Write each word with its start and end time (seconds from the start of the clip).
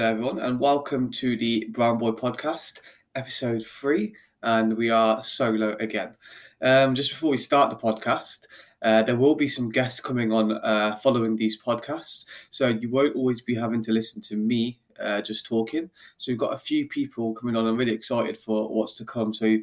there, 0.00 0.12
everyone, 0.12 0.38
and 0.38 0.58
welcome 0.58 1.10
to 1.10 1.36
the 1.36 1.66
Brown 1.72 1.98
Boy 1.98 2.12
Podcast, 2.12 2.80
episode 3.16 3.62
three. 3.66 4.14
And 4.42 4.74
we 4.74 4.88
are 4.88 5.22
solo 5.22 5.76
again. 5.78 6.14
Um, 6.62 6.94
just 6.94 7.10
before 7.10 7.30
we 7.30 7.36
start 7.36 7.68
the 7.68 7.76
podcast, 7.76 8.46
uh, 8.80 9.02
there 9.02 9.18
will 9.18 9.34
be 9.34 9.46
some 9.46 9.68
guests 9.70 10.00
coming 10.00 10.32
on 10.32 10.52
uh, 10.52 10.96
following 11.02 11.36
these 11.36 11.60
podcasts. 11.60 12.24
So 12.48 12.68
you 12.68 12.88
won't 12.88 13.14
always 13.14 13.42
be 13.42 13.54
having 13.54 13.82
to 13.82 13.92
listen 13.92 14.22
to 14.22 14.36
me 14.36 14.80
uh, 14.98 15.20
just 15.20 15.44
talking. 15.44 15.90
So 16.16 16.32
we've 16.32 16.38
got 16.38 16.54
a 16.54 16.58
few 16.58 16.88
people 16.88 17.34
coming 17.34 17.54
on. 17.54 17.66
I'm 17.66 17.76
really 17.76 17.92
excited 17.92 18.38
for 18.38 18.70
what's 18.74 18.94
to 18.94 19.04
come. 19.04 19.34
So 19.34 19.58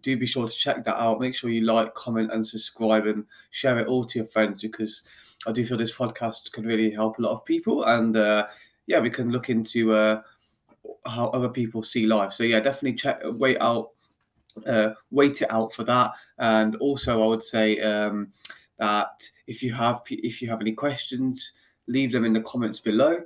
do 0.00 0.16
be 0.16 0.24
sure 0.24 0.48
to 0.48 0.54
check 0.54 0.82
that 0.84 0.98
out. 0.98 1.20
Make 1.20 1.34
sure 1.34 1.50
you 1.50 1.66
like, 1.66 1.92
comment, 1.92 2.32
and 2.32 2.46
subscribe, 2.46 3.06
and 3.06 3.26
share 3.50 3.78
it 3.78 3.88
all 3.88 4.06
to 4.06 4.20
your 4.20 4.28
friends 4.28 4.62
because 4.62 5.02
I 5.46 5.52
do 5.52 5.66
feel 5.66 5.76
this 5.76 5.92
podcast 5.92 6.50
can 6.52 6.64
really 6.64 6.90
help 6.90 7.18
a 7.18 7.22
lot 7.22 7.34
of 7.34 7.44
people. 7.44 7.84
And 7.84 8.16
uh, 8.16 8.46
yeah, 8.86 9.00
we 9.00 9.10
can 9.10 9.30
look 9.30 9.48
into 9.48 9.92
uh, 9.92 10.22
how 11.06 11.28
other 11.28 11.48
people 11.48 11.82
see 11.82 12.06
life. 12.06 12.32
So 12.32 12.44
yeah, 12.44 12.60
definitely 12.60 12.94
check 12.94 13.20
wait 13.24 13.58
out, 13.60 13.90
uh, 14.66 14.90
wait 15.10 15.42
it 15.42 15.50
out 15.50 15.72
for 15.72 15.84
that. 15.84 16.12
And 16.38 16.76
also, 16.76 17.22
I 17.22 17.26
would 17.26 17.42
say 17.42 17.80
um, 17.80 18.32
that 18.78 19.22
if 19.46 19.62
you 19.62 19.72
have 19.72 20.02
if 20.08 20.42
you 20.42 20.48
have 20.50 20.60
any 20.60 20.72
questions, 20.72 21.52
leave 21.86 22.12
them 22.12 22.24
in 22.24 22.32
the 22.32 22.40
comments 22.42 22.80
below. 22.80 23.22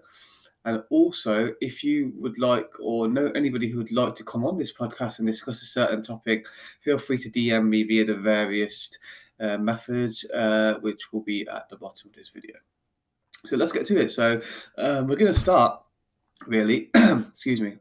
And 0.65 0.83
also, 0.91 1.55
if 1.61 1.85
you 1.85 2.13
would 2.17 2.41
like 2.41 2.69
or 2.81 3.07
know 3.07 3.31
anybody 3.37 3.69
who 3.69 3.79
would 3.79 3.93
like 3.93 4.17
to 4.17 4.25
come 4.25 4.45
on 4.45 4.59
this 4.59 4.73
podcast 4.73 5.21
and 5.21 5.29
discuss 5.29 5.63
a 5.63 5.67
certain 5.67 6.03
topic, 6.03 6.49
feel 6.81 6.99
free 6.99 7.19
to 7.19 7.31
DM 7.31 7.69
me 7.69 7.85
via 7.85 8.05
the 8.05 8.17
various 8.17 8.99
uh, 9.39 9.59
methods, 9.59 10.29
uh, 10.33 10.75
which 10.81 11.13
will 11.13 11.23
be 11.23 11.47
at 11.47 11.69
the 11.69 11.77
bottom 11.77 12.11
of 12.11 12.17
this 12.17 12.31
video. 12.31 12.57
So 13.47 13.57
let's 13.57 13.73
get 13.73 13.87
to 13.87 14.01
it. 14.01 14.11
So 14.11 14.41
um, 14.79 15.07
we're 15.07 15.17
going 15.17 15.33
to 15.33 15.39
start 15.39 15.81
really, 16.47 16.91
excuse 16.95 17.61
me, 17.61 17.77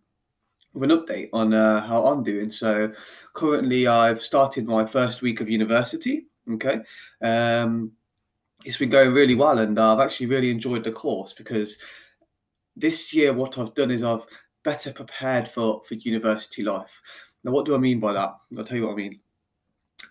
with 0.74 0.92
an 0.92 0.98
update 0.98 1.30
on 1.34 1.54
uh, 1.54 1.86
how 1.86 2.06
I'm 2.06 2.24
doing. 2.24 2.52
So 2.52 2.92
currently, 3.34 3.88
I've 3.88 4.22
started 4.22 4.66
my 4.66 4.86
first 4.86 5.22
week 5.22 5.42
of 5.42 5.50
university. 5.50 6.28
Okay. 6.52 6.82
Um, 7.22 7.92
it's 8.64 8.78
been 8.78 8.90
going 8.90 9.14
really 9.14 9.36
well, 9.36 9.60
and 9.60 9.80
I've 9.80 10.00
actually 10.00 10.28
really 10.28 10.50
enjoyed 10.50 10.84
the 10.84 10.92
course 10.92 11.34
because 11.34 11.80
this 12.76 13.14
year, 13.14 13.34
what 13.34 13.58
I've 13.58 13.74
done 13.74 13.92
is 13.92 14.04
I've 14.04 14.26
better 14.64 14.92
prepared 14.92 15.48
for, 15.48 15.82
for 15.88 15.94
university 15.96 16.64
life. 16.64 17.02
Now, 17.44 17.52
what 17.52 17.66
do 17.66 17.76
I 17.76 17.78
mean 17.78 18.00
by 18.00 18.14
that? 18.14 18.36
I'll 18.58 18.64
tell 18.64 18.78
you 18.78 18.88
what 18.88 18.94
I 18.94 18.96
mean. 18.96 19.20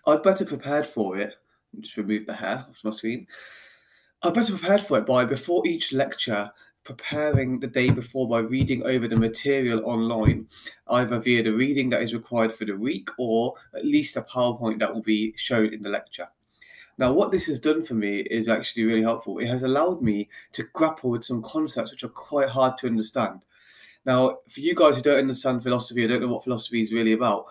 I've 0.07 0.23
better 0.23 0.45
prepared 0.45 0.87
for 0.87 1.17
it. 1.17 1.35
Just 1.79 1.97
remove 1.97 2.25
the 2.25 2.33
hair 2.33 2.65
off 2.69 2.83
my 2.83 2.91
screen. 2.91 3.27
I 4.25 4.31
better 4.31 4.57
prepared 4.57 4.81
for 4.81 4.97
it 4.97 5.05
by 5.05 5.23
before 5.23 5.67
each 5.67 5.93
lecture 5.93 6.51
preparing 6.83 7.59
the 7.59 7.67
day 7.67 7.91
before 7.91 8.27
by 8.27 8.39
reading 8.39 8.81
over 8.81 9.07
the 9.07 9.15
material 9.15 9.85
online, 9.85 10.47
either 10.87 11.19
via 11.19 11.43
the 11.43 11.53
reading 11.53 11.91
that 11.91 12.01
is 12.01 12.15
required 12.15 12.51
for 12.51 12.65
the 12.65 12.75
week 12.75 13.07
or 13.19 13.53
at 13.75 13.85
least 13.85 14.17
a 14.17 14.23
PowerPoint 14.23 14.79
that 14.79 14.91
will 14.91 15.03
be 15.03 15.35
shown 15.37 15.71
in 15.71 15.83
the 15.83 15.89
lecture. 15.89 16.27
Now, 16.97 17.13
what 17.13 17.31
this 17.31 17.45
has 17.45 17.59
done 17.59 17.83
for 17.83 17.93
me 17.93 18.21
is 18.21 18.47
actually 18.47 18.85
really 18.85 19.03
helpful. 19.03 19.37
It 19.37 19.47
has 19.47 19.61
allowed 19.61 20.01
me 20.01 20.27
to 20.53 20.63
grapple 20.73 21.11
with 21.11 21.23
some 21.23 21.43
concepts 21.43 21.91
which 21.91 22.03
are 22.03 22.09
quite 22.09 22.49
hard 22.49 22.79
to 22.79 22.87
understand. 22.87 23.45
Now, 24.05 24.39
for 24.49 24.59
you 24.59 24.73
guys 24.73 24.95
who 24.95 25.03
don't 25.03 25.19
understand 25.19 25.61
philosophy, 25.61 26.03
I 26.03 26.07
don't 26.07 26.21
know 26.21 26.29
what 26.29 26.45
philosophy 26.45 26.81
is 26.81 26.91
really 26.91 27.13
about, 27.13 27.45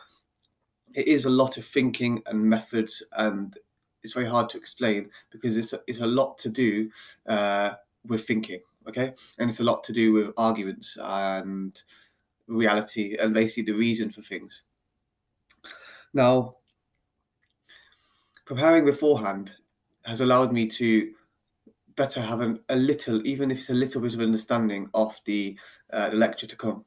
it 0.93 1.07
is 1.07 1.25
a 1.25 1.31
lot 1.31 1.57
of 1.57 1.65
thinking 1.65 2.21
and 2.27 2.43
methods 2.43 3.01
and 3.17 3.57
it's 4.05 4.13
very 4.13 4.29
hard 4.29 4.49
to 4.51 4.59
explain 4.59 5.11
because 5.31 5.57
it's 5.57 5.73
a, 5.73 5.81
it's 5.87 6.01
a 6.01 6.07
lot 6.07 6.39
to 6.39 6.51
do 6.51 6.91
uh, 7.27 7.71
with 8.07 8.27
thinking, 8.27 8.61
okay, 8.87 9.13
and 9.39 9.51
it's 9.51 9.61
a 9.61 9.65
lot 9.65 9.83
to 9.85 9.93
do 9.93 10.13
with 10.13 10.33
arguments 10.37 10.97
and 11.01 11.83
reality 12.47 13.17
and 13.19 13.33
basically 13.33 13.73
the 13.73 13.79
reason 13.79 14.11
for 14.11 14.21
things. 14.21 14.63
Now, 16.13 16.57
preparing 18.45 18.85
beforehand 18.85 19.53
has 20.05 20.21
allowed 20.21 20.53
me 20.53 20.67
to 20.67 21.13
better 21.97 22.21
have 22.21 22.41
an, 22.41 22.61
a 22.69 22.77
little, 22.77 23.27
even 23.27 23.51
if 23.51 23.59
it's 23.59 23.71
a 23.71 23.75
little 23.75 24.03
bit 24.03 24.15
of 24.15 24.21
understanding 24.21 24.91
of 24.93 25.19
the, 25.25 25.59
uh, 25.93 26.11
the 26.11 26.17
lecture 26.17 26.47
to 26.47 26.57
come. 26.57 26.85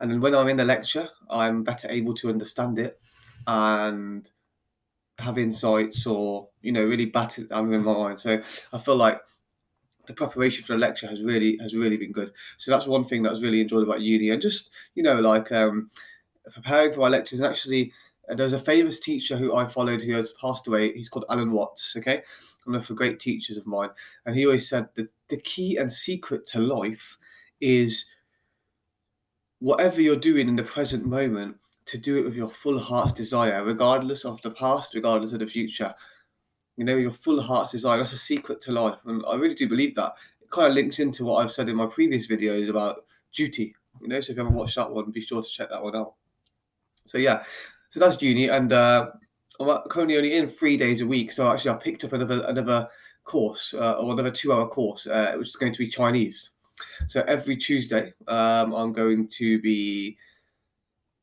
And 0.00 0.10
then 0.10 0.20
when 0.20 0.34
I'm 0.34 0.48
in 0.48 0.56
the 0.56 0.64
lecture, 0.64 1.08
I'm 1.30 1.62
better 1.62 1.88
able 1.90 2.14
to 2.14 2.28
understand 2.28 2.78
it 2.78 3.00
and 3.46 4.28
have 5.18 5.38
insights 5.38 6.06
or 6.06 6.48
you 6.62 6.72
know 6.72 6.84
really 6.84 7.06
battered 7.06 7.48
them 7.48 7.72
in 7.72 7.82
my 7.82 7.92
mind. 7.92 8.20
So 8.20 8.40
I 8.72 8.78
feel 8.78 8.96
like 8.96 9.20
the 10.06 10.14
preparation 10.14 10.64
for 10.64 10.74
the 10.74 10.78
lecture 10.78 11.06
has 11.06 11.22
really 11.22 11.58
has 11.58 11.74
really 11.74 11.96
been 11.96 12.12
good. 12.12 12.32
So 12.58 12.70
that's 12.70 12.86
one 12.86 13.04
thing 13.04 13.22
that 13.22 13.32
was 13.32 13.42
really 13.42 13.60
enjoyed 13.60 13.82
about 13.82 14.00
uni 14.00 14.30
and 14.30 14.42
just 14.42 14.70
you 14.94 15.02
know 15.02 15.20
like 15.20 15.50
um, 15.52 15.90
preparing 16.50 16.92
for 16.92 17.00
my 17.00 17.08
lectures 17.08 17.40
and 17.40 17.48
actually. 17.48 17.92
Uh, 18.28 18.34
there's 18.34 18.54
a 18.54 18.58
famous 18.58 18.98
teacher 18.98 19.36
who 19.36 19.54
I 19.54 19.66
followed 19.66 20.02
who 20.02 20.12
has 20.14 20.32
passed 20.32 20.66
away. 20.66 20.92
He's 20.92 21.08
called 21.08 21.26
Alan 21.30 21.52
Watts. 21.52 21.94
Okay, 21.96 22.24
one 22.64 22.74
of 22.74 22.84
the 22.84 22.92
great 22.92 23.20
teachers 23.20 23.56
of 23.56 23.68
mine, 23.68 23.90
and 24.24 24.34
he 24.34 24.44
always 24.44 24.68
said 24.68 24.88
that 24.96 25.08
the 25.28 25.36
key 25.36 25.76
and 25.76 25.92
secret 25.92 26.44
to 26.48 26.58
life 26.58 27.18
is 27.60 28.04
whatever 29.60 30.00
you're 30.00 30.16
doing 30.16 30.48
in 30.48 30.56
the 30.56 30.62
present 30.62 31.06
moment 31.06 31.56
to 31.86 31.98
do 31.98 32.18
it 32.18 32.24
with 32.24 32.34
your 32.34 32.50
full 32.50 32.78
heart's 32.78 33.12
desire, 33.12 33.64
regardless 33.64 34.24
of 34.24 34.40
the 34.42 34.50
past, 34.50 34.94
regardless 34.94 35.32
of 35.32 35.38
the 35.38 35.46
future. 35.46 35.94
You 36.76 36.84
know, 36.84 36.96
your 36.96 37.12
full 37.12 37.40
heart's 37.40 37.72
desire. 37.72 37.98
That's 37.98 38.12
a 38.12 38.18
secret 38.18 38.60
to 38.62 38.72
life. 38.72 38.98
And 39.06 39.24
I 39.26 39.36
really 39.36 39.54
do 39.54 39.68
believe 39.68 39.94
that. 39.94 40.14
It 40.42 40.50
kind 40.50 40.68
of 40.68 40.74
links 40.74 40.98
into 40.98 41.24
what 41.24 41.42
I've 41.42 41.52
said 41.52 41.68
in 41.68 41.76
my 41.76 41.86
previous 41.86 42.26
videos 42.26 42.68
about 42.68 43.04
duty. 43.32 43.74
You 44.00 44.08
know, 44.08 44.20
so 44.20 44.32
if 44.32 44.36
you 44.36 44.44
haven't 44.44 44.58
watched 44.58 44.76
that 44.76 44.90
one, 44.90 45.10
be 45.10 45.20
sure 45.20 45.42
to 45.42 45.48
check 45.48 45.70
that 45.70 45.82
one 45.82 45.96
out. 45.96 46.14
So 47.06 47.18
yeah, 47.18 47.44
so 47.88 48.00
that's 48.00 48.20
uni, 48.20 48.48
and 48.48 48.72
uh, 48.72 49.10
I'm 49.60 49.78
currently 49.88 50.16
only 50.16 50.34
in 50.34 50.48
three 50.48 50.76
days 50.76 51.00
a 51.00 51.06
week. 51.06 51.32
So 51.32 51.50
actually, 51.50 51.70
I 51.70 51.76
picked 51.76 52.04
up 52.04 52.12
another 52.12 52.44
another 52.46 52.88
course 53.24 53.74
uh, 53.74 53.92
or 53.92 54.12
another 54.12 54.30
two-hour 54.30 54.68
course, 54.68 55.06
uh, 55.06 55.34
which 55.38 55.48
is 55.48 55.56
going 55.56 55.72
to 55.72 55.78
be 55.78 55.88
Chinese. 55.88 56.50
So 57.06 57.24
every 57.26 57.56
Tuesday, 57.56 58.12
um, 58.28 58.72
I'm 58.74 58.92
going 58.92 59.28
to 59.28 59.60
be 59.62 60.18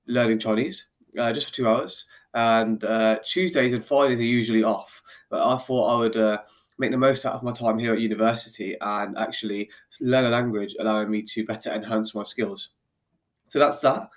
learning 0.07 0.39
Chinese 0.39 0.87
uh, 1.17 1.31
just 1.33 1.47
for 1.47 1.53
two 1.53 1.67
hours. 1.67 2.05
And 2.33 2.83
uh, 2.83 3.19
Tuesdays 3.25 3.73
and 3.73 3.85
Fridays 3.85 4.19
are 4.19 4.23
usually 4.23 4.63
off. 4.63 5.01
But 5.29 5.45
I 5.45 5.57
thought 5.57 5.95
I 5.95 5.99
would 5.99 6.17
uh, 6.17 6.37
make 6.79 6.91
the 6.91 6.97
most 6.97 7.25
out 7.25 7.33
of 7.33 7.43
my 7.43 7.51
time 7.51 7.77
here 7.77 7.93
at 7.93 7.99
university 7.99 8.75
and 8.81 9.17
actually 9.17 9.69
learn 10.01 10.25
a 10.25 10.29
language, 10.29 10.75
allowing 10.79 11.11
me 11.11 11.21
to 11.21 11.45
better 11.45 11.71
enhance 11.71 12.15
my 12.15 12.23
skills. 12.23 12.69
So 13.49 13.59
that's 13.59 13.79
that. 13.81 14.09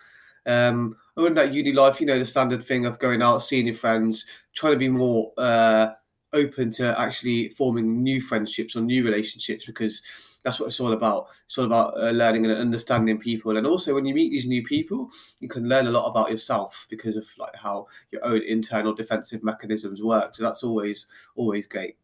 Um, 0.46 0.96
other 1.16 1.26
than 1.26 1.34
that, 1.34 1.52
uni 1.52 1.72
life, 1.72 2.00
you 2.00 2.06
know, 2.06 2.18
the 2.18 2.24
standard 2.24 2.64
thing 2.64 2.86
of 2.86 2.98
going 2.98 3.20
out, 3.20 3.38
seeing 3.38 3.66
your 3.66 3.74
friends, 3.74 4.26
trying 4.54 4.72
to 4.72 4.78
be 4.78 4.88
more 4.88 5.32
uh, 5.36 5.88
open 6.32 6.70
to 6.70 6.98
actually 6.98 7.50
forming 7.50 8.02
new 8.02 8.20
friendships 8.20 8.76
or 8.76 8.80
new 8.80 9.04
relationships 9.04 9.66
because 9.66 10.02
that's 10.46 10.60
what 10.60 10.66
it's 10.66 10.78
all 10.78 10.92
about. 10.92 11.26
It's 11.44 11.58
all 11.58 11.64
about 11.64 11.98
uh, 11.98 12.10
learning 12.10 12.44
and 12.46 12.54
understanding 12.54 13.18
people, 13.18 13.56
and 13.56 13.66
also 13.66 13.92
when 13.92 14.06
you 14.06 14.14
meet 14.14 14.30
these 14.30 14.46
new 14.46 14.62
people, 14.62 15.10
you 15.40 15.48
can 15.48 15.68
learn 15.68 15.88
a 15.88 15.90
lot 15.90 16.08
about 16.08 16.30
yourself 16.30 16.86
because 16.88 17.16
of 17.16 17.26
like 17.36 17.56
how 17.56 17.88
your 18.12 18.24
own 18.24 18.42
internal 18.42 18.94
defensive 18.94 19.42
mechanisms 19.42 20.00
work. 20.00 20.36
So 20.36 20.44
that's 20.44 20.62
always 20.62 21.08
always 21.34 21.66
great. 21.66 21.96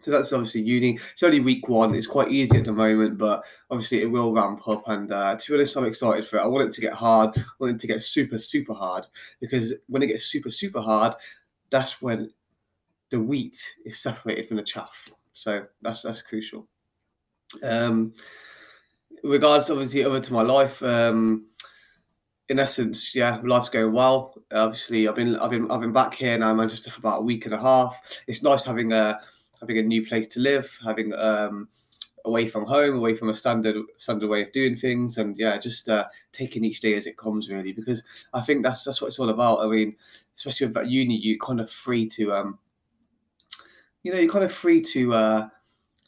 So 0.00 0.10
that's 0.10 0.32
obviously 0.32 0.62
uni. 0.62 0.98
It's 1.12 1.22
only 1.22 1.38
week 1.38 1.68
one. 1.68 1.94
It's 1.94 2.08
quite 2.08 2.32
easy 2.32 2.58
at 2.58 2.64
the 2.64 2.72
moment, 2.72 3.18
but 3.18 3.44
obviously 3.70 4.02
it 4.02 4.10
will 4.10 4.34
ramp 4.34 4.66
up. 4.66 4.88
And 4.88 5.12
uh, 5.12 5.36
to 5.36 5.50
be 5.50 5.54
honest, 5.54 5.76
I'm 5.76 5.84
excited 5.84 6.26
for 6.26 6.38
it. 6.38 6.42
I 6.42 6.48
want 6.48 6.66
it 6.66 6.72
to 6.72 6.80
get 6.80 6.94
hard. 6.94 7.36
I 7.36 7.42
want 7.60 7.76
it 7.76 7.80
to 7.80 7.86
get 7.86 8.02
super, 8.02 8.40
super 8.40 8.74
hard 8.74 9.06
because 9.40 9.74
when 9.86 10.02
it 10.02 10.08
gets 10.08 10.24
super, 10.24 10.50
super 10.50 10.80
hard, 10.80 11.14
that's 11.70 12.02
when 12.02 12.32
the 13.10 13.20
wheat 13.20 13.74
is 13.84 14.00
separated 14.00 14.48
from 14.48 14.56
the 14.56 14.64
chaff. 14.64 15.12
So 15.34 15.66
that's 15.82 16.02
that's 16.02 16.22
crucial. 16.22 16.66
Um, 17.62 18.12
regards 19.22 19.70
obviously 19.70 20.04
over 20.04 20.20
to 20.20 20.32
my 20.32 20.42
life, 20.42 20.82
um, 20.82 21.46
in 22.48 22.58
essence, 22.58 23.14
yeah, 23.14 23.40
life's 23.44 23.68
going 23.68 23.92
well. 23.92 24.34
Obviously, 24.52 25.06
I've 25.06 25.14
been 25.14 25.36
I've 25.36 25.50
been 25.50 25.70
I've 25.70 25.80
been 25.80 25.92
back 25.92 26.14
here 26.14 26.36
now. 26.36 26.50
I'm 26.50 26.68
just 26.68 26.90
for 26.90 26.98
about 26.98 27.20
a 27.20 27.24
week 27.24 27.44
and 27.44 27.54
a 27.54 27.60
half. 27.60 28.20
It's 28.26 28.42
nice 28.42 28.64
having 28.64 28.92
a 28.92 29.20
having 29.60 29.78
a 29.78 29.82
new 29.82 30.04
place 30.04 30.26
to 30.28 30.40
live, 30.40 30.78
having 30.84 31.12
um, 31.14 31.68
away 32.24 32.48
from 32.48 32.66
home, 32.66 32.96
away 32.96 33.14
from 33.14 33.28
a 33.28 33.34
standard 33.36 33.76
standard 33.98 34.28
way 34.28 34.42
of 34.42 34.52
doing 34.52 34.74
things, 34.74 35.18
and 35.18 35.38
yeah, 35.38 35.58
just 35.58 35.88
uh, 35.88 36.06
taking 36.32 36.64
each 36.64 36.80
day 36.80 36.94
as 36.94 37.06
it 37.06 37.16
comes, 37.16 37.48
really. 37.48 37.72
Because 37.72 38.02
I 38.34 38.40
think 38.40 38.64
that's 38.64 38.82
that's 38.82 39.00
what 39.00 39.08
it's 39.08 39.20
all 39.20 39.30
about. 39.30 39.60
I 39.60 39.68
mean, 39.68 39.94
especially 40.36 40.66
with 40.66 40.74
that 40.74 40.90
uni, 40.90 41.16
you 41.16 41.38
kind 41.38 41.60
of 41.60 41.70
free 41.70 42.08
to 42.08 42.32
um, 42.32 42.58
you 44.02 44.12
know, 44.12 44.18
you're 44.18 44.32
kind 44.32 44.44
of 44.44 44.52
free 44.52 44.80
to 44.80 45.12
uh, 45.12 45.48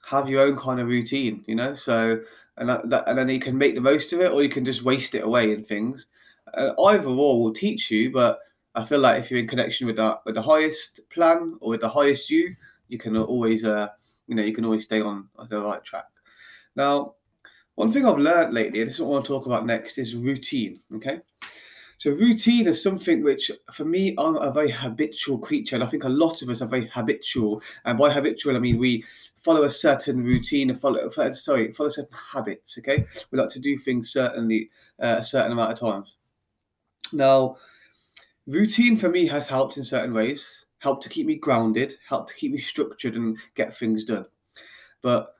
have 0.04 0.28
your 0.28 0.43
own 0.43 0.56
kind 0.56 0.81
of 0.81 0.88
routine, 0.88 1.44
you 1.46 1.54
know. 1.54 1.75
So 1.75 2.20
and 2.56 2.69
that, 2.69 3.04
and 3.06 3.16
then 3.16 3.28
you 3.28 3.40
can 3.40 3.56
make 3.56 3.75
the 3.75 3.81
most 3.81 4.12
of 4.12 4.20
it, 4.20 4.31
or 4.31 4.43
you 4.43 4.49
can 4.49 4.64
just 4.64 4.82
waste 4.82 5.14
it 5.14 5.25
away 5.25 5.52
in 5.52 5.64
things. 5.64 6.06
Uh, 6.54 6.72
either 6.87 7.06
or 7.06 7.43
will 7.43 7.54
teach 7.54 7.90
you, 7.90 8.10
but 8.10 8.40
I 8.75 8.84
feel 8.84 8.99
like 8.99 9.20
if 9.20 9.31
you're 9.31 9.40
in 9.40 9.46
connection 9.46 9.87
with 9.87 9.96
that 9.96 10.20
with 10.25 10.34
the 10.34 10.43
highest 10.43 11.00
plan 11.10 11.56
or 11.60 11.70
with 11.70 11.81
the 11.81 11.88
highest 11.88 12.31
you, 12.31 12.54
you 12.88 12.99
can 12.99 13.16
always 13.16 13.64
uh, 13.64 13.88
you 14.26 14.34
know 14.34 14.43
you 14.43 14.54
can 14.54 14.64
always 14.64 14.84
stay 14.84 15.00
on 15.00 15.28
the 15.49 15.62
right 15.62 15.82
track. 15.84 16.06
Now, 16.76 17.14
one 17.75 17.93
thing 17.93 18.06
I've 18.06 18.19
learned 18.19 18.55
lately, 18.55 18.81
and 18.81 18.88
this 18.88 18.96
is 18.96 19.02
what 19.02 19.08
I 19.08 19.12
want 19.12 19.26
to 19.26 19.32
talk 19.32 19.46
about 19.46 19.66
next, 19.66 19.98
is 19.98 20.14
routine. 20.14 20.81
Okay. 20.96 21.20
So 22.02 22.10
routine 22.10 22.66
is 22.66 22.82
something 22.82 23.22
which, 23.22 23.49
for 23.72 23.84
me, 23.84 24.16
I'm 24.19 24.34
a 24.34 24.50
very 24.50 24.72
habitual 24.72 25.38
creature, 25.38 25.76
and 25.76 25.84
I 25.84 25.87
think 25.87 26.02
a 26.02 26.08
lot 26.08 26.43
of 26.43 26.49
us 26.49 26.60
are 26.60 26.66
very 26.66 26.88
habitual. 26.88 27.62
And 27.84 27.96
by 27.96 28.12
habitual, 28.12 28.56
I 28.56 28.58
mean 28.58 28.78
we 28.78 29.04
follow 29.37 29.62
a 29.62 29.70
certain 29.70 30.25
routine 30.25 30.70
and 30.70 30.81
follow, 30.81 31.08
sorry, 31.31 31.70
follow 31.70 31.88
certain 31.88 32.19
habits. 32.32 32.76
Okay, 32.76 33.06
we 33.31 33.38
like 33.38 33.50
to 33.50 33.60
do 33.60 33.78
things 33.78 34.10
certainly 34.10 34.69
uh, 35.00 35.19
a 35.20 35.25
certain 35.25 35.52
amount 35.52 35.75
of 35.75 35.78
times. 35.78 36.16
Now, 37.12 37.58
routine 38.48 38.96
for 38.96 39.08
me 39.08 39.28
has 39.28 39.46
helped 39.46 39.76
in 39.76 39.84
certain 39.84 40.12
ways, 40.12 40.66
helped 40.78 41.05
to 41.05 41.08
keep 41.08 41.28
me 41.28 41.37
grounded, 41.37 41.94
helped 42.08 42.31
to 42.31 42.34
keep 42.34 42.50
me 42.50 42.58
structured 42.58 43.14
and 43.14 43.38
get 43.55 43.76
things 43.76 44.05
done. 44.05 44.26
But 45.02 45.37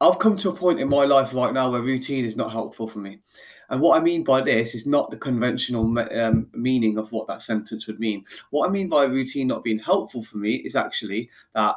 I've 0.00 0.18
come 0.18 0.36
to 0.38 0.50
a 0.50 0.54
point 0.54 0.80
in 0.80 0.88
my 0.88 1.04
life 1.04 1.34
right 1.34 1.52
now 1.52 1.70
where 1.70 1.82
routine 1.82 2.24
is 2.24 2.36
not 2.36 2.52
helpful 2.52 2.88
for 2.88 3.00
me. 3.00 3.20
And 3.68 3.80
what 3.80 3.98
I 3.98 4.02
mean 4.02 4.24
by 4.24 4.40
this 4.40 4.74
is 4.74 4.86
not 4.86 5.10
the 5.10 5.16
conventional 5.16 5.96
um, 6.18 6.48
meaning 6.52 6.98
of 6.98 7.12
what 7.12 7.28
that 7.28 7.42
sentence 7.42 7.86
would 7.86 8.00
mean. 8.00 8.24
What 8.50 8.66
I 8.66 8.70
mean 8.70 8.88
by 8.88 9.04
routine 9.04 9.46
not 9.46 9.62
being 9.62 9.78
helpful 9.78 10.22
for 10.22 10.38
me 10.38 10.56
is 10.56 10.74
actually 10.74 11.30
that 11.54 11.76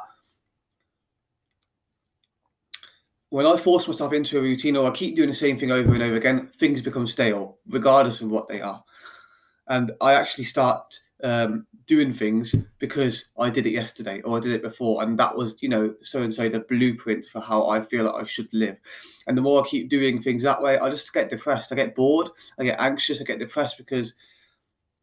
when 3.28 3.46
I 3.46 3.56
force 3.56 3.86
myself 3.86 4.12
into 4.12 4.38
a 4.38 4.42
routine 4.42 4.76
or 4.76 4.88
I 4.88 4.92
keep 4.92 5.16
doing 5.16 5.28
the 5.28 5.34
same 5.34 5.58
thing 5.58 5.70
over 5.70 5.92
and 5.92 6.02
over 6.02 6.16
again, 6.16 6.50
things 6.58 6.80
become 6.80 7.06
stale, 7.06 7.58
regardless 7.68 8.20
of 8.20 8.30
what 8.30 8.48
they 8.48 8.60
are. 8.60 8.82
And 9.68 9.92
I 10.00 10.14
actually 10.14 10.44
start 10.44 10.98
um, 11.24 11.66
doing 11.86 12.12
things 12.12 12.54
because 12.78 13.32
I 13.38 13.48
did 13.48 13.66
it 13.66 13.72
yesterday 13.72 14.20
or 14.22 14.36
I 14.36 14.40
did 14.40 14.52
it 14.52 14.62
before, 14.62 15.02
and 15.02 15.18
that 15.18 15.34
was, 15.34 15.56
you 15.62 15.70
know, 15.70 15.94
so 16.02 16.22
and 16.22 16.32
so 16.32 16.48
the 16.48 16.60
blueprint 16.60 17.24
for 17.24 17.40
how 17.40 17.66
I 17.68 17.80
feel 17.80 18.04
like 18.04 18.22
I 18.22 18.24
should 18.24 18.48
live. 18.52 18.76
And 19.26 19.36
the 19.36 19.42
more 19.42 19.64
I 19.64 19.66
keep 19.66 19.88
doing 19.88 20.20
things 20.22 20.42
that 20.42 20.62
way, 20.62 20.78
I 20.78 20.90
just 20.90 21.12
get 21.12 21.30
depressed. 21.30 21.72
I 21.72 21.76
get 21.76 21.96
bored. 21.96 22.28
I 22.58 22.64
get 22.64 22.78
anxious. 22.78 23.20
I 23.20 23.24
get 23.24 23.38
depressed 23.38 23.78
because 23.78 24.14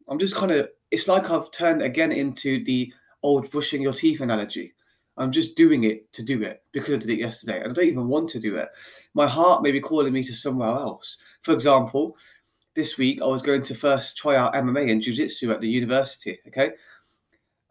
I'm 0.08 0.18
just 0.18 0.36
kind 0.36 0.52
of. 0.52 0.68
It's 0.92 1.08
like 1.08 1.30
I've 1.30 1.50
turned 1.50 1.82
again 1.82 2.12
into 2.12 2.62
the 2.64 2.92
old 3.24 3.50
brushing 3.50 3.82
your 3.82 3.92
teeth 3.92 4.20
analogy. 4.20 4.74
I'm 5.16 5.32
just 5.32 5.56
doing 5.56 5.84
it 5.84 6.10
to 6.12 6.22
do 6.22 6.42
it 6.42 6.62
because 6.72 6.94
I 6.94 6.98
did 6.98 7.10
it 7.10 7.18
yesterday, 7.18 7.60
and 7.60 7.70
I 7.70 7.74
don't 7.74 7.88
even 7.88 8.08
want 8.08 8.30
to 8.30 8.40
do 8.40 8.56
it. 8.56 8.68
My 9.14 9.26
heart 9.26 9.62
may 9.62 9.72
be 9.72 9.80
calling 9.80 10.12
me 10.12 10.22
to 10.22 10.34
somewhere 10.34 10.68
else. 10.68 11.18
For 11.42 11.52
example, 11.52 12.16
this 12.74 12.98
week 12.98 13.20
I 13.20 13.26
was 13.26 13.42
going 13.42 13.62
to 13.62 13.74
first 13.74 14.16
try 14.16 14.36
out 14.36 14.54
MMA 14.54 14.90
and 14.90 15.02
Jiu 15.02 15.12
Jitsu 15.12 15.50
at 15.50 15.60
the 15.60 15.68
university. 15.68 16.38
Okay. 16.48 16.72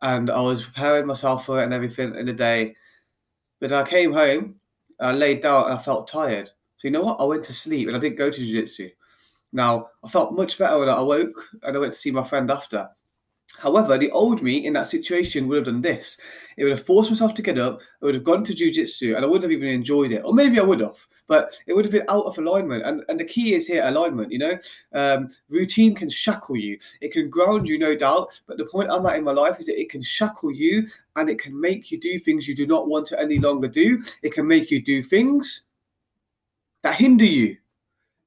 And 0.01 0.30
I 0.30 0.42
was 0.42 0.65
preparing 0.65 1.06
myself 1.06 1.45
for 1.45 1.59
it 1.59 1.65
and 1.65 1.74
everything 1.74 2.15
in 2.15 2.25
the 2.25 2.33
day. 2.33 2.75
But 3.59 3.71
I 3.71 3.83
came 3.83 4.13
home, 4.13 4.56
I 5.00 5.12
laid 5.12 5.42
down 5.42 5.65
and 5.65 5.74
I 5.74 5.77
felt 5.77 6.07
tired. 6.07 6.48
So 6.48 6.88
you 6.88 6.92
know 6.92 7.01
what? 7.01 7.19
I 7.19 7.24
went 7.24 7.44
to 7.45 7.53
sleep 7.53 7.88
and 7.88 7.95
I 7.95 8.00
didn't 8.00 8.18
go 8.18 8.31
to 8.31 8.38
Jiu 8.38 8.62
Jitsu. 8.62 8.89
Now, 9.53 9.89
I 10.03 10.09
felt 10.09 10.33
much 10.33 10.57
better 10.57 10.80
when 10.80 10.89
I 10.89 10.98
awoke 10.98 11.47
and 11.63 11.75
I 11.75 11.80
went 11.80 11.94
to 11.94 12.00
see 12.00 12.12
my 12.12 12.24
friend 12.24 12.50
after. 12.50 12.89
However, 13.59 13.98
the 13.98 14.12
old 14.12 14.42
me 14.42 14.65
in 14.65 14.74
that 14.74 14.88
situation 14.88 15.48
would 15.48 15.57
have 15.57 15.65
done 15.65 15.81
this. 15.81 16.19
It 16.57 16.63
would 16.63 16.71
have 16.71 16.86
forced 16.86 17.09
myself 17.09 17.33
to 17.36 17.42
get 17.42 17.57
up, 17.57 17.81
I 18.01 18.06
would 18.06 18.15
have 18.15 18.24
gone 18.24 18.44
to 18.45 18.53
jujitsu, 18.53 19.15
and 19.15 19.24
I 19.24 19.27
wouldn't 19.27 19.44
have 19.44 19.51
even 19.51 19.69
enjoyed 19.69 20.12
it. 20.12 20.24
Or 20.24 20.33
maybe 20.33 20.59
I 20.59 20.63
would 20.63 20.80
have, 20.80 21.06
but 21.27 21.57
it 21.68 21.74
would 21.74 21.86
have 21.86 21.92
been 21.92 22.06
out 22.09 22.25
of 22.25 22.38
alignment. 22.38 22.86
And, 22.86 23.03
and 23.09 23.19
the 23.19 23.25
key 23.25 23.53
is 23.53 23.68
here 23.68 23.83
alignment, 23.86 24.31
you 24.31 24.39
know? 24.39 24.57
Um, 24.94 25.30
routine 25.50 25.94
can 25.94 26.09
shackle 26.09 26.57
you, 26.57 26.80
it 27.01 27.12
can 27.12 27.30
ground 27.30 27.68
you, 27.68 27.77
no 27.77 27.95
doubt. 27.95 28.39
But 28.48 28.57
the 28.57 28.65
point 28.65 28.89
I'm 28.89 29.06
at 29.06 29.18
in 29.18 29.24
my 29.24 29.31
life 29.31 29.59
is 29.59 29.68
that 29.68 29.80
it 29.80 29.89
can 29.89 30.01
shackle 30.01 30.51
you 30.51 30.88
and 31.15 31.30
it 31.30 31.39
can 31.39 31.59
make 31.59 31.92
you 31.92 32.00
do 32.00 32.19
things 32.19 32.47
you 32.47 32.56
do 32.56 32.68
not 32.68 32.88
want 32.88 33.06
to 33.07 33.19
any 33.19 33.39
longer 33.39 33.68
do. 33.68 34.01
It 34.24 34.33
can 34.33 34.47
make 34.47 34.71
you 34.71 34.81
do 34.81 35.04
things 35.04 35.68
that 36.83 36.95
hinder 36.95 37.25
you. 37.25 37.57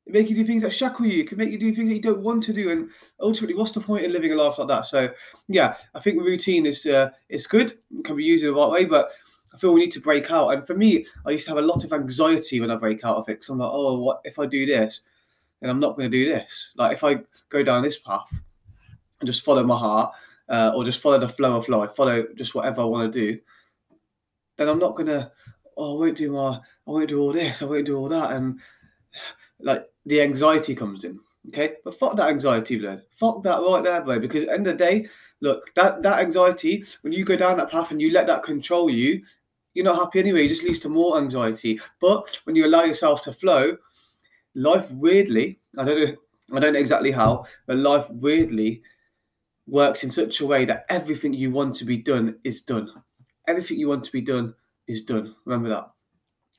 Make 0.06 0.28
you 0.28 0.36
do 0.36 0.44
things 0.44 0.62
that 0.62 0.72
shackle 0.72 1.06
you. 1.06 1.22
It 1.22 1.28
can 1.28 1.38
make 1.38 1.50
you 1.50 1.58
do 1.58 1.74
things 1.74 1.88
that 1.88 1.94
you 1.94 2.02
don't 2.02 2.22
want 2.22 2.42
to 2.44 2.52
do. 2.52 2.70
And 2.70 2.90
ultimately, 3.20 3.54
what's 3.56 3.72
the 3.72 3.80
point 3.80 4.04
in 4.04 4.12
living 4.12 4.32
a 4.32 4.36
life 4.36 4.58
like 4.58 4.68
that? 4.68 4.84
So, 4.84 5.08
yeah, 5.48 5.76
I 5.94 6.00
think 6.00 6.22
routine 6.22 6.66
is 6.66 6.84
uh, 6.84 7.10
it's 7.30 7.46
good. 7.46 7.72
It 7.72 8.04
can 8.04 8.16
be 8.16 8.24
used 8.24 8.44
in 8.44 8.52
the 8.52 8.60
right 8.60 8.70
way, 8.70 8.84
but 8.84 9.12
I 9.54 9.58
feel 9.58 9.72
we 9.72 9.80
need 9.80 9.92
to 9.92 10.00
break 10.00 10.30
out. 10.30 10.50
And 10.50 10.66
for 10.66 10.74
me, 10.74 11.06
I 11.24 11.30
used 11.30 11.46
to 11.46 11.52
have 11.52 11.62
a 11.62 11.66
lot 11.66 11.84
of 11.84 11.92
anxiety 11.92 12.60
when 12.60 12.70
I 12.70 12.76
break 12.76 13.04
out 13.04 13.16
of 13.16 13.28
it 13.28 13.34
because 13.34 13.48
I'm 13.48 13.58
like, 13.58 13.70
oh, 13.72 13.98
what 13.98 14.20
if 14.24 14.38
I 14.38 14.46
do 14.46 14.66
this? 14.66 15.02
And 15.62 15.70
I'm 15.70 15.80
not 15.80 15.96
going 15.96 16.10
to 16.10 16.16
do 16.16 16.30
this. 16.30 16.74
Like 16.76 16.92
if 16.92 17.04
I 17.04 17.20
go 17.48 17.62
down 17.62 17.82
this 17.82 17.98
path 17.98 18.30
and 19.20 19.26
just 19.26 19.44
follow 19.44 19.64
my 19.64 19.78
heart, 19.78 20.12
uh, 20.48 20.72
or 20.74 20.84
just 20.84 21.00
follow 21.00 21.18
the 21.18 21.28
flow 21.28 21.56
of 21.56 21.68
life, 21.68 21.94
follow 21.94 22.26
just 22.34 22.54
whatever 22.54 22.82
I 22.82 22.84
want 22.84 23.10
to 23.10 23.18
do, 23.18 23.40
then 24.56 24.68
I'm 24.68 24.78
not 24.78 24.94
going 24.94 25.06
to. 25.06 25.30
Oh, 25.76 25.96
I 25.96 26.00
won't 26.00 26.16
do 26.16 26.30
my. 26.30 26.56
I 26.56 26.90
won't 26.90 27.08
do 27.08 27.20
all 27.20 27.32
this. 27.32 27.62
I 27.62 27.66
won't 27.66 27.86
do 27.86 27.96
all 27.96 28.08
that. 28.08 28.32
And 28.32 28.60
like 29.60 29.86
the 30.06 30.22
anxiety 30.22 30.74
comes 30.74 31.04
in. 31.04 31.20
Okay, 31.48 31.74
but 31.84 31.94
fuck 31.94 32.16
that 32.16 32.30
anxiety, 32.30 32.78
blood. 32.78 33.02
Fuck 33.10 33.42
that 33.42 33.60
right 33.60 33.84
there, 33.84 34.00
bro. 34.00 34.18
Because 34.18 34.44
at 34.44 34.48
the 34.48 34.54
end 34.54 34.66
of 34.66 34.78
the 34.78 34.84
day, 34.84 35.08
look, 35.40 35.74
that 35.74 36.02
that 36.02 36.20
anxiety, 36.20 36.84
when 37.02 37.12
you 37.12 37.24
go 37.24 37.36
down 37.36 37.58
that 37.58 37.70
path 37.70 37.90
and 37.90 38.00
you 38.00 38.10
let 38.12 38.26
that 38.26 38.42
control 38.42 38.88
you, 38.88 39.22
you're 39.74 39.84
not 39.84 39.96
happy 39.96 40.20
anyway. 40.20 40.46
It 40.46 40.48
just 40.48 40.64
leads 40.64 40.78
to 40.80 40.88
more 40.88 41.18
anxiety. 41.18 41.80
But 42.00 42.38
when 42.44 42.56
you 42.56 42.64
allow 42.64 42.84
yourself 42.84 43.22
to 43.22 43.32
flow, 43.32 43.76
life 44.54 44.90
weirdly, 44.92 45.60
I 45.76 45.84
don't 45.84 46.00
know, 46.00 46.16
I 46.56 46.60
don't 46.60 46.72
know 46.72 46.78
exactly 46.78 47.10
how, 47.10 47.44
but 47.66 47.76
life 47.76 48.08
weirdly 48.10 48.82
works 49.66 50.04
in 50.04 50.10
such 50.10 50.40
a 50.40 50.46
way 50.46 50.64
that 50.64 50.86
everything 50.88 51.34
you 51.34 51.50
want 51.50 51.74
to 51.76 51.84
be 51.84 51.98
done 51.98 52.38
is 52.44 52.62
done. 52.62 52.90
Everything 53.46 53.78
you 53.78 53.88
want 53.88 54.04
to 54.04 54.12
be 54.12 54.20
done 54.20 54.54
is 54.86 55.04
done. 55.04 55.34
Remember 55.44 55.68
that. 55.68 55.90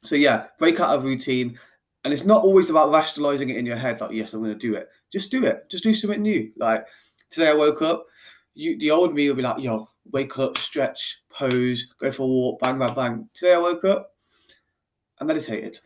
So 0.03 0.15
yeah, 0.15 0.47
break 0.59 0.79
out 0.79 0.95
of 0.95 1.05
routine 1.05 1.57
and 2.05 2.13
it's 2.13 2.23
not 2.23 2.43
always 2.43 2.69
about 2.69 2.91
rationalizing 2.91 3.49
it 3.49 3.57
in 3.57 3.65
your 3.65 3.75
head, 3.75 3.99
like, 3.99 4.11
yes, 4.11 4.33
I'm 4.33 4.41
going 4.41 4.53
to 4.53 4.59
do 4.59 4.75
it. 4.75 4.89
Just 5.11 5.31
do 5.31 5.43
it. 5.43 5.67
Just 5.71 5.83
do 5.83 5.95
something 5.95 6.21
new. 6.21 6.51
Like 6.55 6.85
today, 7.31 7.49
I 7.49 7.55
woke 7.55 7.81
up. 7.81 8.05
You, 8.53 8.77
the 8.77 8.91
old 8.91 9.15
me 9.15 9.27
will 9.27 9.35
be 9.35 9.41
like, 9.41 9.61
yo, 9.61 9.89
wake 10.11 10.37
up, 10.37 10.55
stretch, 10.55 11.23
pose, 11.31 11.87
go 11.99 12.11
for 12.11 12.23
a 12.23 12.27
walk, 12.27 12.61
bang, 12.61 12.77
bang, 12.77 12.93
bang. 12.93 13.29
Today, 13.33 13.55
I 13.55 13.57
woke 13.57 13.83
up. 13.85 14.11
I 15.19 15.23
meditated. 15.23 15.79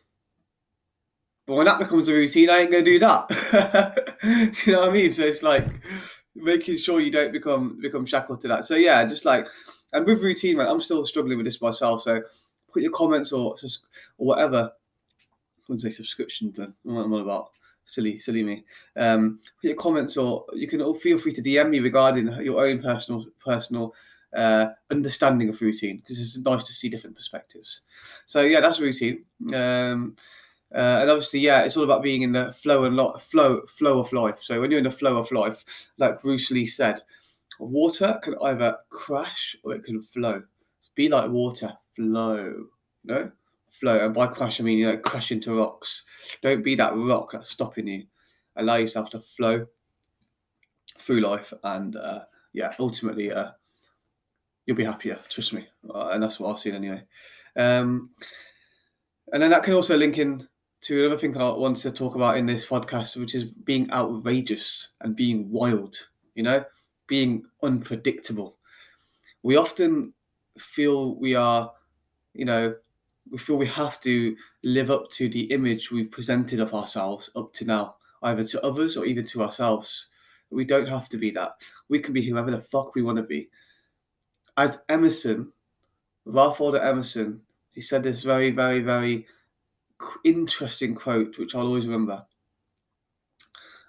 But 1.48 1.56
when 1.56 1.66
that 1.68 1.80
becomes 1.80 2.10
a 2.10 2.14
routine, 2.14 2.50
I 2.50 2.60
ain't 2.60 2.72
going 2.72 2.84
to 2.84 2.92
do 2.92 3.00
that. 3.00 4.58
you 4.68 4.74
know 4.74 4.82
what 4.82 4.90
I 4.90 4.92
mean? 4.92 5.12
So 5.12 5.24
it's 5.24 5.42
like 5.42 5.68
making 6.36 6.78
sure 6.80 7.00
you 7.00 7.12
don't 7.12 7.32
become 7.32 7.80
become 7.82 8.06
shackled 8.06 8.42
to 8.42 8.50
that. 8.50 8.66
So 8.66 8.76
yeah, 8.76 9.06
just 9.06 9.24
like, 9.24 9.48
and 9.94 10.06
with 10.06 10.22
routine, 10.22 10.58
man, 10.58 10.68
I'm 10.68 10.82
still 10.82 11.06
struggling 11.06 11.38
with 11.38 11.46
this 11.46 11.62
myself. 11.62 12.02
So 12.02 12.22
put 12.74 12.84
your 12.84 12.92
comments 12.92 13.32
or, 13.32 13.56
or 14.18 14.28
whatever 14.28 14.70
wouldn't 15.70 15.84
say 15.84 15.90
subscriptions. 15.92 16.60
I'm 16.60 16.74
all 16.86 17.22
about 17.22 17.52
silly, 17.86 18.20
silly 18.20 18.44
me. 18.44 18.66
Um, 18.96 19.40
put 19.62 19.68
your 19.70 19.76
comments 19.76 20.18
or 20.18 20.46
you 20.54 20.68
can 20.68 20.82
all 20.82 20.96
feel 20.96 21.18
free 21.18 21.34
to 21.34 21.42
DM 21.42 21.70
me 21.70 21.80
regarding 21.80 22.28
your 22.44 22.66
own 22.66 22.82
personal 22.82 23.26
personal 23.40 23.94
uh, 24.36 24.68
understanding 24.92 25.50
of 25.50 25.62
routine 25.62 25.98
because 26.00 26.20
it's 26.20 26.38
nice 26.38 26.64
to 26.64 26.74
see 26.74 26.90
different 26.90 27.16
perspectives. 27.16 27.86
So 28.26 28.42
yeah, 28.42 28.60
that's 28.60 28.80
routine. 28.80 29.26
Um, 29.54 30.16
uh, 30.74 31.02
and 31.02 31.10
obviously, 31.10 31.40
yeah, 31.40 31.62
it's 31.62 31.78
all 31.78 31.84
about 31.84 32.04
being 32.04 32.22
in 32.22 32.32
the 32.32 32.52
flow 32.52 32.86
and 32.86 32.96
lo- 32.96 33.18
flow 33.18 33.62
flow 33.66 34.00
of 34.00 34.14
life. 34.14 34.40
So 34.40 34.62
when 34.62 34.70
you're 34.70 34.80
in 34.80 34.84
the 34.84 34.92
flow 34.92 35.18
of 35.18 35.32
life, 35.32 35.64
like 35.98 36.22
Bruce 36.22 36.52
Lee 36.52 36.66
said, 36.66 37.02
water 37.60 38.20
can 38.24 38.36
either 38.44 38.78
crash 38.90 39.56
or 39.64 39.74
it 39.74 39.84
can 39.84 40.02
flow. 40.02 40.44
Be 40.96 41.10
like 41.10 41.30
water, 41.30 41.74
flow. 41.96 42.66
No, 43.04 43.32
flow. 43.72 44.06
And 44.06 44.14
by 44.14 44.28
crash, 44.28 44.60
I 44.60 44.64
mean, 44.64 44.80
you 44.80 44.88
know, 44.88 44.98
crash 44.98 45.32
into 45.32 45.58
rocks. 45.58 46.04
Don't 46.42 46.64
be 46.64 46.76
that 46.76 46.96
rock 46.96 47.32
that's 47.32 47.50
stopping 47.50 47.88
you. 47.88 48.04
Allow 48.56 48.76
yourself 48.78 49.10
to 49.12 49.20
flow 49.20 49.66
through 50.98 51.22
life. 51.22 51.54
And 51.64 51.96
uh, 51.96 52.22
yeah, 52.54 52.74
ultimately, 52.80 53.32
uh, 53.32 53.52
you'll 54.66 54.78
be 54.78 54.86
happier. 54.86 55.20
Trust 55.30 55.54
me. 55.54 55.68
Uh, 55.94 56.10
and 56.10 56.22
that's 56.22 56.40
what 56.40 56.52
I've 56.52 56.60
seen 56.60 56.76
anyway. 56.76 57.02
Um, 57.56 58.12
and 59.34 59.42
then 59.42 59.52
that 59.52 59.64
can 59.64 59.74
also 59.74 59.98
link 59.98 60.18
in 60.18 60.48
to 60.82 61.06
another 61.06 61.18
thing 61.18 61.36
I 61.36 61.52
wanted 61.52 61.82
to 61.84 61.92
talk 61.92 62.16
about 62.16 62.38
in 62.38 62.46
this 62.46 62.66
podcast, 62.66 63.18
which 63.18 63.36
is 63.36 63.46
being 63.46 63.92
outrageous 63.92 64.96
and 65.02 65.16
being 65.16 65.50
wild, 65.52 65.96
you 66.36 66.44
know, 66.44 66.64
being 67.08 67.44
unpredictable. 67.62 68.58
We 69.44 69.58
often 69.58 70.14
feel 70.58 71.16
we 71.16 71.36
are, 71.36 71.72
you 72.34 72.46
know, 72.46 72.76
we 73.32 73.38
feel 73.38 73.58
we 73.58 73.68
have 73.68 74.00
to 74.02 74.36
live 74.64 74.92
up 74.92 75.10
to 75.12 75.30
the 75.30 75.44
image 75.52 75.92
we've 75.92 76.12
presented 76.12 76.60
of 76.60 76.74
ourselves 76.74 77.30
up 77.36 77.54
to 77.54 77.66
now, 77.66 77.96
either 78.24 78.44
to 78.44 78.64
others 78.66 78.98
or 78.98 79.06
even 79.06 79.26
to 79.28 79.44
ourselves. 79.44 80.10
We 80.50 80.66
don't 80.66 80.88
have 80.88 81.10
to 81.10 81.18
be 81.18 81.30
that. 81.32 81.52
We 81.90 82.00
can 82.00 82.14
be 82.14 82.28
whoever 82.28 82.52
the 82.52 82.62
fuck 82.62 82.96
we 82.96 83.04
want 83.04 83.18
to 83.18 83.24
be. 83.24 83.50
As 84.58 84.84
Emerson, 84.90 85.52
Ralph 86.26 86.60
Waldo 86.60 86.80
Emerson, 86.80 87.42
he 87.72 87.82
said 87.82 88.04
this 88.04 88.24
very, 88.24 88.52
very, 88.52 88.82
very 88.82 89.28
interesting 90.24 90.96
quote, 90.96 91.38
which 91.38 91.56
I'll 91.56 91.68
always 91.68 91.86
remember. 91.86 92.26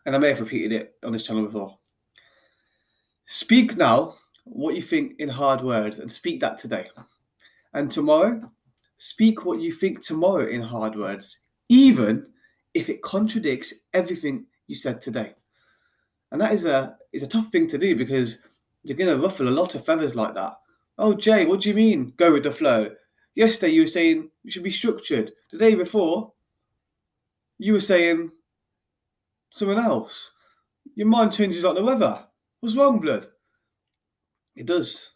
And 0.06 0.14
I 0.14 0.18
may 0.18 0.28
have 0.28 0.40
repeated 0.40 0.73
it 0.73 0.97
on 1.02 1.12
this 1.12 1.23
channel 1.23 1.47
before. 1.47 1.78
Speak 3.26 3.76
now 3.76 4.16
what 4.44 4.75
you 4.75 4.82
think 4.82 5.14
in 5.18 5.28
hard 5.28 5.62
words 5.62 5.99
and 5.99 6.11
speak 6.11 6.40
that 6.40 6.59
today. 6.59 6.88
And 7.73 7.90
tomorrow, 7.90 8.50
Speak 9.02 9.47
what 9.47 9.61
you 9.61 9.73
think 9.73 10.04
tomorrow 10.04 10.47
in 10.47 10.61
hard 10.61 10.95
words, 10.95 11.38
even 11.71 12.26
if 12.75 12.90
it 12.90 13.00
contradicts 13.00 13.73
everything 13.95 14.45
you 14.66 14.75
said 14.75 15.00
today. 15.00 15.33
And 16.30 16.38
that 16.38 16.52
is 16.52 16.66
a 16.66 16.99
is 17.14 17.23
a 17.23 17.26
tough 17.26 17.50
thing 17.50 17.66
to 17.69 17.78
do 17.78 17.97
because 17.97 18.42
you're 18.83 18.99
going 18.99 19.09
to 19.09 19.23
ruffle 19.23 19.49
a 19.49 19.59
lot 19.59 19.75
of 19.75 19.87
feathers 19.87 20.14
like 20.14 20.35
that. 20.35 20.52
Oh, 20.99 21.14
Jay, 21.14 21.47
what 21.47 21.61
do 21.61 21.71
you 21.71 21.75
mean? 21.75 22.12
Go 22.19 22.30
with 22.30 22.42
the 22.42 22.52
flow. 22.52 22.90
Yesterday 23.35 23.73
you 23.73 23.80
were 23.80 23.87
saying 23.87 24.28
you 24.45 24.50
should 24.50 24.62
be 24.62 24.71
structured. 24.71 25.33
The 25.50 25.57
day 25.57 25.75
before, 25.75 26.35
you 27.57 27.73
were 27.73 27.80
saying 27.80 28.30
someone 29.49 29.78
else. 29.78 30.33
Your 30.95 31.07
mind 31.07 31.33
changes 31.33 31.64
like 31.64 31.76
the 31.76 31.83
weather. 31.83 32.23
What's 32.61 32.76
wrong, 32.76 33.00
blood? 33.00 33.28
It 34.57 34.66
does. 34.66 35.12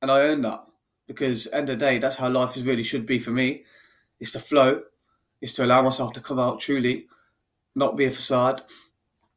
And 0.00 0.12
I 0.12 0.28
own 0.28 0.42
that. 0.42 0.64
Because 1.10 1.52
end 1.52 1.68
of 1.68 1.80
the 1.80 1.84
day, 1.84 1.98
that's 1.98 2.14
how 2.14 2.28
life 2.28 2.56
is 2.56 2.62
really 2.62 2.84
should 2.84 3.04
be 3.04 3.18
for 3.18 3.32
me. 3.32 3.64
It's 4.20 4.30
to 4.30 4.38
flow. 4.38 4.82
It's 5.40 5.54
to 5.54 5.64
allow 5.64 5.82
myself 5.82 6.12
to 6.12 6.20
come 6.20 6.38
out 6.38 6.60
truly, 6.60 7.08
not 7.74 7.96
be 7.96 8.04
a 8.04 8.10
facade, 8.12 8.62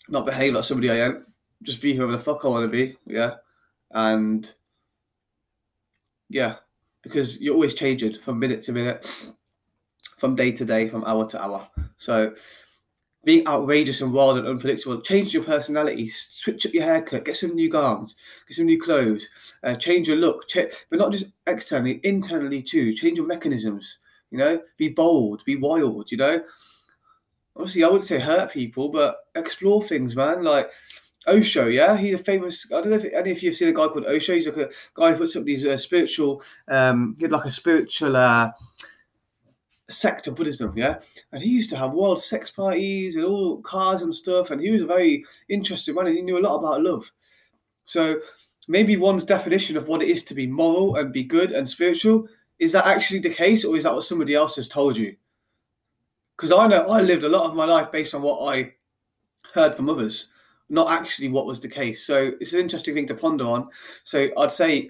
not 0.07 0.27
behave 0.27 0.53
like 0.53 0.65
somebody 0.65 0.91
I 0.91 0.97
am. 0.97 1.25
Just 1.63 1.81
be 1.81 1.95
whoever 1.95 2.11
the 2.11 2.19
fuck 2.19 2.45
I 2.45 2.49
want 2.49 2.69
to 2.69 2.71
be. 2.71 2.95
Yeah. 3.07 3.37
And 3.89 4.53
yeah, 6.29 6.57
because 7.01 7.41
you're 7.41 7.55
always 7.55 7.73
changing 7.73 8.19
from 8.21 8.37
minute 8.37 8.61
to 8.63 8.71
minute, 8.71 9.07
from 10.19 10.35
day 10.35 10.51
to 10.51 10.65
day, 10.65 10.87
from 10.89 11.03
hour 11.05 11.25
to 11.25 11.41
hour. 11.41 11.67
So 11.97 12.35
being 13.23 13.47
outrageous 13.47 14.01
and 14.01 14.11
wild 14.13 14.37
and 14.37 14.47
unpredictable, 14.47 15.01
change 15.01 15.33
your 15.33 15.43
personality, 15.43 16.09
switch 16.09 16.65
up 16.65 16.73
your 16.73 16.83
haircut, 16.83 17.25
get 17.25 17.37
some 17.37 17.55
new 17.55 17.69
garments, 17.69 18.15
get 18.47 18.55
some 18.55 18.65
new 18.65 18.79
clothes, 18.79 19.29
uh, 19.63 19.75
change 19.75 20.07
your 20.07 20.17
look, 20.17 20.47
ch- 20.47 20.67
but 20.89 20.99
not 20.99 21.11
just 21.11 21.27
externally, 21.47 22.01
internally 22.03 22.61
too. 22.61 22.93
Change 22.93 23.17
your 23.17 23.27
mechanisms. 23.27 23.99
You 24.31 24.39
know, 24.39 24.61
be 24.77 24.89
bold, 24.89 25.45
be 25.45 25.55
wild. 25.55 26.11
You 26.11 26.17
know, 26.17 26.43
obviously 27.55 27.83
I 27.83 27.87
wouldn't 27.87 28.05
say 28.05 28.19
hurt 28.19 28.51
people, 28.51 28.89
but 28.89 29.17
explore 29.35 29.83
things, 29.83 30.15
man. 30.15 30.43
Like 30.43 30.69
Osho, 31.27 31.67
yeah, 31.67 31.95
he's 31.95 32.15
a 32.15 32.17
famous. 32.17 32.67
I 32.71 32.81
don't 32.81 32.89
know 32.89 32.97
if 32.97 33.05
any 33.13 33.31
of 33.31 33.41
you 33.41 33.49
have 33.49 33.57
seen 33.57 33.69
a 33.69 33.73
guy 33.73 33.87
called 33.87 34.05
Osho. 34.05 34.33
He's 34.33 34.47
like 34.47 34.57
a 34.57 34.69
guy 34.95 35.11
who 35.11 35.19
puts 35.19 35.35
up 35.35 35.43
these 35.43 35.65
uh, 35.65 35.77
spiritual. 35.77 36.41
Um, 36.67 37.15
he 37.17 37.23
had 37.23 37.31
like 37.31 37.45
a 37.45 37.51
spiritual 37.51 38.15
uh, 38.15 38.51
sect 39.89 40.27
of 40.27 40.35
Buddhism, 40.35 40.73
yeah, 40.75 40.99
and 41.31 41.43
he 41.43 41.49
used 41.49 41.69
to 41.71 41.77
have 41.77 41.93
world 41.93 42.21
sex 42.21 42.51
parties 42.51 43.15
and 43.15 43.25
all 43.25 43.61
cars 43.61 44.01
and 44.01 44.13
stuff. 44.13 44.51
And 44.51 44.61
he 44.61 44.71
was 44.71 44.83
a 44.83 44.87
very 44.87 45.25
interesting 45.49 45.95
man, 45.95 46.07
and 46.07 46.15
he 46.15 46.21
knew 46.21 46.37
a 46.37 46.41
lot 46.41 46.57
about 46.57 46.83
love. 46.83 47.11
So 47.85 48.19
maybe 48.67 48.95
one's 48.95 49.25
definition 49.25 49.77
of 49.77 49.87
what 49.87 50.01
it 50.01 50.09
is 50.09 50.23
to 50.25 50.33
be 50.33 50.47
moral 50.47 50.95
and 50.95 51.11
be 51.11 51.23
good 51.23 51.51
and 51.51 51.69
spiritual 51.69 52.27
is 52.59 52.71
that 52.71 52.85
actually 52.85 53.19
the 53.19 53.33
case, 53.33 53.65
or 53.65 53.75
is 53.75 53.83
that 53.83 53.93
what 53.93 54.05
somebody 54.05 54.35
else 54.35 54.55
has 54.55 54.69
told 54.69 54.95
you? 54.95 55.15
Because 56.37 56.51
I 56.51 56.67
know 56.67 56.85
I 56.87 57.01
lived 57.01 57.23
a 57.23 57.29
lot 57.29 57.45
of 57.45 57.55
my 57.55 57.65
life 57.65 57.91
based 57.91 58.15
on 58.15 58.21
what 58.21 58.55
I 58.55 58.73
heard 59.53 59.75
from 59.75 59.89
others 59.89 60.33
not 60.69 60.89
actually 60.89 61.29
what 61.29 61.45
was 61.45 61.59
the 61.59 61.67
case. 61.67 62.05
So 62.05 62.31
it's 62.39 62.53
an 62.53 62.59
interesting 62.59 62.95
thing 62.95 63.07
to 63.07 63.13
ponder 63.13 63.45
on. 63.45 63.69
So 64.03 64.29
I'd 64.37 64.51
say 64.51 64.89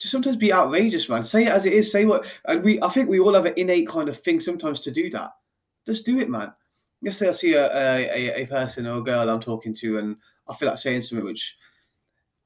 just 0.00 0.12
sometimes 0.12 0.36
be 0.36 0.52
outrageous, 0.52 1.08
man. 1.08 1.22
Say 1.22 1.44
it 1.44 1.52
as 1.52 1.66
it 1.66 1.74
is. 1.74 1.92
Say 1.92 2.06
what, 2.06 2.26
and 2.46 2.64
we. 2.64 2.80
I 2.82 2.88
think 2.88 3.08
we 3.08 3.20
all 3.20 3.34
have 3.34 3.46
an 3.46 3.54
innate 3.56 3.88
kind 3.88 4.08
of 4.08 4.18
thing 4.18 4.40
sometimes 4.40 4.80
to 4.80 4.90
do 4.90 5.10
that. 5.10 5.30
Just 5.86 6.06
do 6.06 6.18
it, 6.18 6.28
man. 6.28 6.52
Yesterday 7.02 7.28
I 7.28 7.32
see 7.32 7.52
a, 7.54 7.66
a, 7.74 8.42
a 8.42 8.46
person 8.46 8.86
or 8.86 8.98
a 8.98 9.02
girl 9.02 9.28
I'm 9.28 9.40
talking 9.40 9.74
to, 9.74 9.98
and 9.98 10.16
I 10.48 10.54
feel 10.54 10.68
like 10.68 10.78
saying 10.78 11.02
something 11.02 11.24
which 11.24 11.56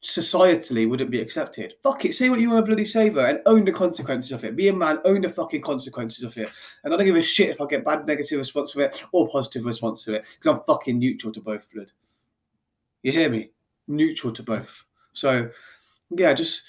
societally 0.04 0.88
wouldn't 0.88 1.10
be 1.10 1.20
accepted. 1.20 1.74
Fuck 1.82 2.04
it, 2.04 2.14
say 2.14 2.28
what 2.28 2.38
you 2.38 2.50
want 2.50 2.62
to 2.62 2.66
bloody 2.66 2.84
say, 2.84 3.08
bro, 3.08 3.24
and 3.24 3.40
own 3.46 3.64
the 3.64 3.72
consequences 3.72 4.32
of 4.32 4.44
it. 4.44 4.54
Be 4.54 4.68
a 4.68 4.72
man, 4.72 4.98
own 5.04 5.22
the 5.22 5.30
fucking 5.30 5.62
consequences 5.62 6.22
of 6.22 6.36
it. 6.36 6.50
And 6.84 6.92
I 6.92 6.96
don't 6.96 7.06
give 7.06 7.16
a 7.16 7.22
shit 7.22 7.50
if 7.50 7.60
I 7.60 7.66
get 7.66 7.84
bad 7.84 8.06
negative 8.06 8.38
response 8.38 8.72
to 8.72 8.80
it 8.80 9.02
or 9.12 9.28
positive 9.30 9.64
response 9.64 10.04
to 10.04 10.14
it, 10.14 10.36
because 10.38 10.58
I'm 10.58 10.64
fucking 10.66 10.98
neutral 10.98 11.32
to 11.32 11.40
both, 11.40 11.70
blood. 11.72 11.90
You 13.02 13.12
hear 13.12 13.30
me? 13.30 13.50
Neutral 13.88 14.32
to 14.34 14.42
both. 14.42 14.84
So, 15.14 15.48
yeah, 16.10 16.34
just 16.34 16.64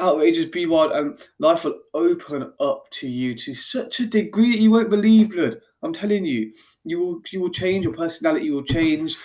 outrageous, 0.00 0.46
be 0.46 0.66
wild, 0.66 0.92
and 0.92 1.18
life 1.38 1.64
will 1.64 1.80
open 1.94 2.52
up 2.60 2.88
to 2.90 3.08
you 3.08 3.34
to 3.34 3.54
such 3.54 4.00
a 4.00 4.06
degree 4.06 4.52
that 4.52 4.60
you 4.60 4.70
won't 4.70 4.90
believe, 4.90 5.32
blood. 5.32 5.60
I'm 5.82 5.92
telling 5.92 6.24
you, 6.24 6.52
you 6.84 7.00
will 7.00 7.20
you 7.30 7.40
will 7.40 7.50
change. 7.50 7.84
Your 7.84 7.94
personality 7.94 8.50
will 8.50 8.64
change. 8.64 9.16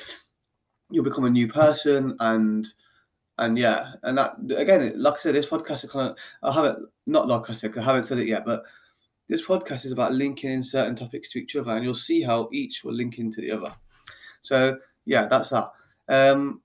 You'll 0.89 1.03
become 1.03 1.25
a 1.25 1.29
new 1.29 1.47
person, 1.47 2.15
and 2.19 2.67
and 3.37 3.57
yeah, 3.57 3.93
and 4.03 4.17
that 4.17 4.35
again, 4.55 4.93
like 4.95 5.15
I 5.15 5.17
said, 5.17 5.35
this 5.35 5.47
podcast 5.47 5.83
is 5.83 5.91
kind 5.91 6.09
of 6.09 6.17
I 6.43 6.53
haven't 6.53 6.87
not 7.07 7.27
like 7.27 7.49
I 7.49 7.53
said, 7.53 7.77
I 7.77 7.81
haven't 7.81 8.03
said 8.03 8.19
it 8.19 8.27
yet, 8.27 8.45
but 8.45 8.63
this 9.29 9.45
podcast 9.45 9.85
is 9.85 9.93
about 9.93 10.13
linking 10.13 10.51
in 10.51 10.63
certain 10.63 10.95
topics 10.95 11.29
to 11.31 11.39
each 11.39 11.55
other, 11.55 11.71
and 11.71 11.83
you'll 11.83 11.93
see 11.93 12.21
how 12.21 12.49
each 12.51 12.83
will 12.83 12.93
link 12.93 13.17
into 13.17 13.41
the 13.41 13.51
other. 13.51 13.73
So 14.41 14.77
yeah, 15.05 15.27
that's 15.27 15.49
that. 15.49 15.71
Um, 16.09 16.61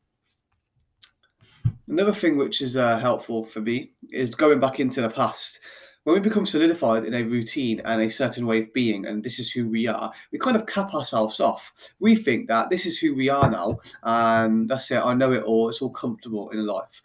another 1.88 2.12
thing 2.12 2.36
which 2.36 2.60
is 2.60 2.76
uh, 2.76 2.98
helpful 2.98 3.44
for 3.44 3.60
me 3.60 3.92
is 4.10 4.34
going 4.34 4.60
back 4.60 4.80
into 4.80 5.00
the 5.00 5.10
past. 5.10 5.60
When 6.04 6.14
we 6.14 6.20
become 6.20 6.46
solidified 6.46 7.04
in 7.04 7.14
a 7.14 7.24
routine 7.24 7.80
and 7.84 8.00
a 8.00 8.08
certain 8.08 8.46
way 8.46 8.60
of 8.60 8.72
being, 8.72 9.06
and 9.06 9.24
this 9.24 9.40
is 9.40 9.50
who 9.50 9.68
we 9.68 9.88
are, 9.88 10.12
we 10.30 10.38
kind 10.38 10.56
of 10.56 10.66
cap 10.66 10.94
ourselves 10.94 11.40
off. 11.40 11.72
We 11.98 12.14
think 12.14 12.46
that 12.46 12.70
this 12.70 12.86
is 12.86 12.96
who 12.96 13.14
we 13.16 13.28
are 13.28 13.50
now, 13.50 13.80
and 14.04 14.68
that's 14.68 14.90
it, 14.92 14.98
I 14.98 15.14
know 15.14 15.32
it 15.32 15.42
all, 15.42 15.68
it's 15.68 15.82
all 15.82 15.90
comfortable 15.90 16.50
in 16.50 16.64
life. 16.64 17.02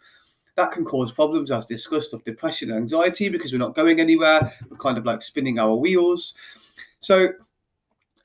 That 0.54 0.70
can 0.70 0.84
cause 0.84 1.10
problems, 1.10 1.50
as 1.50 1.66
discussed, 1.66 2.14
of 2.14 2.22
depression 2.22 2.70
and 2.70 2.78
anxiety 2.78 3.28
because 3.28 3.52
we're 3.52 3.58
not 3.58 3.74
going 3.74 3.98
anywhere. 3.98 4.52
We're 4.70 4.76
kind 4.76 4.98
of 4.98 5.04
like 5.04 5.22
spinning 5.22 5.58
our 5.58 5.74
wheels. 5.74 6.36
So, 7.00 7.30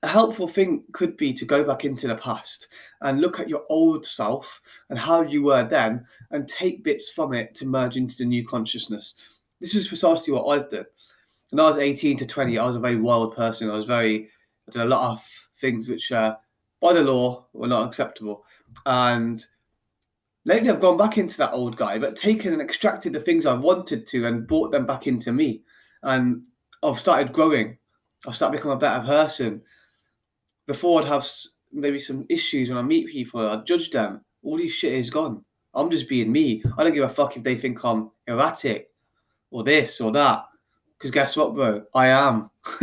a 0.03 0.07
helpful 0.07 0.47
thing 0.47 0.83
could 0.91 1.17
be 1.17 1.33
to 1.33 1.45
go 1.45 1.63
back 1.63 1.83
into 1.83 2.07
the 2.07 2.15
past 2.15 2.67
and 3.01 3.19
look 3.19 3.39
at 3.39 3.49
your 3.49 3.63
old 3.69 4.05
self 4.05 4.61
and 4.89 4.99
how 4.99 5.21
you 5.21 5.41
were 5.41 5.67
then 5.67 6.05
and 6.31 6.47
take 6.47 6.83
bits 6.83 7.09
from 7.09 7.33
it 7.33 7.55
to 7.55 7.65
merge 7.65 7.97
into 7.97 8.15
the 8.17 8.25
new 8.25 8.45
consciousness. 8.45 9.15
This 9.59 9.73
is 9.73 9.87
precisely 9.87 10.33
what 10.33 10.45
I've 10.45 10.69
done. 10.69 10.85
When 11.49 11.59
I 11.59 11.67
was 11.67 11.79
18 11.79 12.17
to 12.17 12.27
20, 12.27 12.57
I 12.57 12.65
was 12.65 12.75
a 12.75 12.79
very 12.79 12.97
wild 12.97 13.35
person. 13.35 13.71
I 13.71 13.75
was 13.75 13.85
very, 13.85 14.29
I 14.67 14.71
did 14.71 14.81
a 14.81 14.85
lot 14.85 15.13
of 15.13 15.49
things 15.57 15.87
which, 15.87 16.11
uh, 16.11 16.35
by 16.79 16.93
the 16.93 17.01
law, 17.01 17.47
were 17.53 17.67
not 17.67 17.87
acceptable. 17.87 18.45
And 18.85 19.43
lately 20.45 20.69
I've 20.69 20.79
gone 20.79 20.97
back 20.97 21.17
into 21.17 21.37
that 21.37 21.53
old 21.53 21.75
guy, 21.75 21.97
but 21.97 22.15
taken 22.15 22.53
and 22.53 22.61
extracted 22.61 23.13
the 23.13 23.19
things 23.19 23.47
I 23.47 23.55
wanted 23.55 24.05
to 24.07 24.27
and 24.27 24.45
brought 24.45 24.71
them 24.71 24.85
back 24.85 25.07
into 25.07 25.31
me. 25.31 25.63
And 26.03 26.43
I've 26.83 26.99
started 26.99 27.33
growing. 27.33 27.79
I've 28.27 28.35
started 28.35 28.57
becoming 28.57 28.77
a 28.77 28.79
better 28.79 29.03
person 29.03 29.63
before 30.67 31.01
I'd 31.01 31.07
have 31.07 31.25
maybe 31.71 31.97
some 31.97 32.25
issues 32.29 32.69
when 32.69 32.77
I 32.77 32.83
meet 32.83 33.07
people, 33.07 33.47
I'd 33.47 33.65
judge 33.65 33.89
them. 33.89 34.21
All 34.43 34.57
this 34.57 34.73
shit 34.73 34.93
is 34.93 35.09
gone. 35.09 35.43
I'm 35.73 35.89
just 35.89 36.09
being 36.09 36.31
me. 36.31 36.63
I 36.77 36.83
don't 36.83 36.93
give 36.93 37.03
a 37.03 37.09
fuck 37.09 37.37
if 37.37 37.43
they 37.43 37.55
think 37.55 37.83
I'm 37.83 38.11
erratic 38.27 38.89
or 39.49 39.63
this 39.63 39.99
or 40.01 40.11
that. 40.11 40.45
Because 40.97 41.11
guess 41.11 41.37
what, 41.37 41.53
bro? 41.53 41.83
I 41.93 42.07
am. 42.07 42.49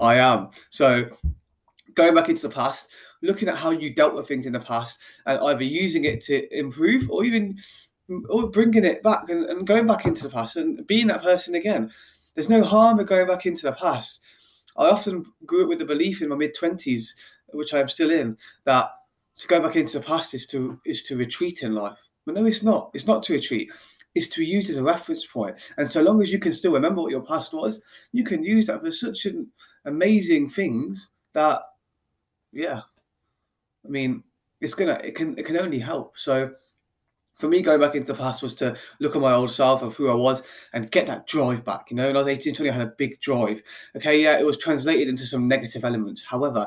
I 0.00 0.16
am. 0.16 0.50
So 0.70 1.08
going 1.94 2.14
back 2.14 2.28
into 2.28 2.48
the 2.48 2.54
past, 2.54 2.90
looking 3.22 3.48
at 3.48 3.56
how 3.56 3.70
you 3.70 3.94
dealt 3.94 4.14
with 4.14 4.28
things 4.28 4.46
in 4.46 4.52
the 4.52 4.60
past 4.60 5.00
and 5.26 5.38
either 5.38 5.62
using 5.62 6.04
it 6.04 6.20
to 6.22 6.58
improve 6.58 7.10
or 7.10 7.24
even 7.24 7.56
or 8.28 8.50
bringing 8.50 8.84
it 8.84 9.02
back 9.02 9.30
and, 9.30 9.44
and 9.46 9.66
going 9.66 9.86
back 9.86 10.06
into 10.06 10.22
the 10.22 10.30
past 10.30 10.56
and 10.56 10.86
being 10.86 11.06
that 11.08 11.22
person 11.22 11.54
again. 11.54 11.90
There's 12.34 12.50
no 12.50 12.62
harm 12.62 13.00
in 13.00 13.06
going 13.06 13.26
back 13.26 13.46
into 13.46 13.62
the 13.62 13.72
past 13.72 14.22
I 14.78 14.88
often 14.90 15.24
grew 15.44 15.62
up 15.62 15.68
with 15.68 15.78
the 15.78 15.84
belief 15.84 16.22
in 16.22 16.28
my 16.28 16.36
mid 16.36 16.54
twenties, 16.54 17.16
which 17.48 17.74
I 17.74 17.80
am 17.80 17.88
still 17.88 18.10
in, 18.10 18.36
that 18.64 18.90
to 19.36 19.48
go 19.48 19.60
back 19.60 19.76
into 19.76 19.98
the 19.98 20.04
past 20.04 20.34
is 20.34 20.46
to 20.48 20.80
is 20.84 21.02
to 21.04 21.16
retreat 21.16 21.62
in 21.62 21.74
life. 21.74 21.98
But 22.24 22.34
no, 22.34 22.44
it's 22.44 22.62
not. 22.62 22.90
It's 22.94 23.06
not 23.06 23.22
to 23.24 23.34
retreat. 23.34 23.70
It's 24.14 24.28
to 24.28 24.44
use 24.44 24.70
as 24.70 24.78
a 24.78 24.82
reference 24.82 25.26
point. 25.26 25.56
And 25.76 25.90
so 25.90 26.02
long 26.02 26.22
as 26.22 26.32
you 26.32 26.38
can 26.38 26.54
still 26.54 26.72
remember 26.72 27.02
what 27.02 27.10
your 27.10 27.24
past 27.24 27.52
was, 27.52 27.82
you 28.12 28.24
can 28.24 28.42
use 28.42 28.66
that 28.66 28.80
for 28.80 28.90
such 28.90 29.26
an 29.26 29.46
amazing 29.84 30.48
things 30.48 31.10
that, 31.34 31.60
yeah. 32.52 32.80
I 33.84 33.88
mean, 33.88 34.24
it's 34.60 34.74
gonna 34.74 34.98
it 35.04 35.14
can 35.14 35.38
it 35.38 35.44
can 35.44 35.58
only 35.58 35.78
help. 35.78 36.18
So 36.18 36.50
for 37.36 37.48
me, 37.48 37.62
going 37.62 37.80
back 37.80 37.94
into 37.94 38.12
the 38.12 38.18
past 38.18 38.42
was 38.42 38.54
to 38.54 38.76
look 38.98 39.14
at 39.14 39.22
my 39.22 39.34
old 39.34 39.50
self 39.50 39.82
of 39.82 39.94
who 39.94 40.08
I 40.10 40.14
was 40.14 40.42
and 40.72 40.90
get 40.90 41.06
that 41.06 41.26
drive 41.26 41.64
back. 41.64 41.90
You 41.90 41.96
know, 41.96 42.06
when 42.06 42.16
I 42.16 42.20
was 42.20 42.28
18, 42.28 42.54
20, 42.54 42.70
I 42.70 42.72
had 42.72 42.86
a 42.86 42.94
big 42.96 43.20
drive. 43.20 43.62
Okay, 43.94 44.22
yeah, 44.22 44.38
it 44.38 44.46
was 44.46 44.58
translated 44.58 45.08
into 45.08 45.26
some 45.26 45.46
negative 45.46 45.84
elements. 45.84 46.24
However, 46.24 46.66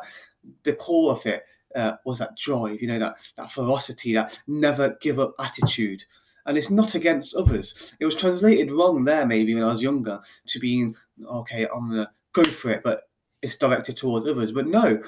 the 0.63 0.73
core 0.73 1.11
of 1.11 1.25
it 1.25 1.43
uh, 1.75 1.93
was 2.05 2.19
that 2.19 2.37
drive, 2.37 2.81
you 2.81 2.87
know, 2.87 2.99
that, 2.99 3.15
that 3.35 3.51
ferocity, 3.51 4.13
that 4.13 4.37
never 4.47 4.95
give 5.01 5.19
up 5.19 5.33
attitude. 5.39 6.03
And 6.45 6.57
it's 6.57 6.69
not 6.69 6.95
against 6.95 7.35
others. 7.35 7.93
It 7.99 8.05
was 8.05 8.15
translated 8.15 8.71
wrong 8.71 9.03
there, 9.03 9.25
maybe 9.25 9.53
when 9.53 9.63
I 9.63 9.67
was 9.67 9.81
younger, 9.81 10.19
to 10.47 10.59
being, 10.59 10.95
okay, 11.25 11.67
I'm 11.73 11.89
going 11.89 12.05
to 12.05 12.11
go 12.33 12.43
for 12.43 12.71
it, 12.71 12.81
but 12.83 13.09
it's 13.41 13.55
directed 13.55 13.97
towards 13.97 14.27
others. 14.27 14.51
But 14.51 14.67
no, 14.67 15.01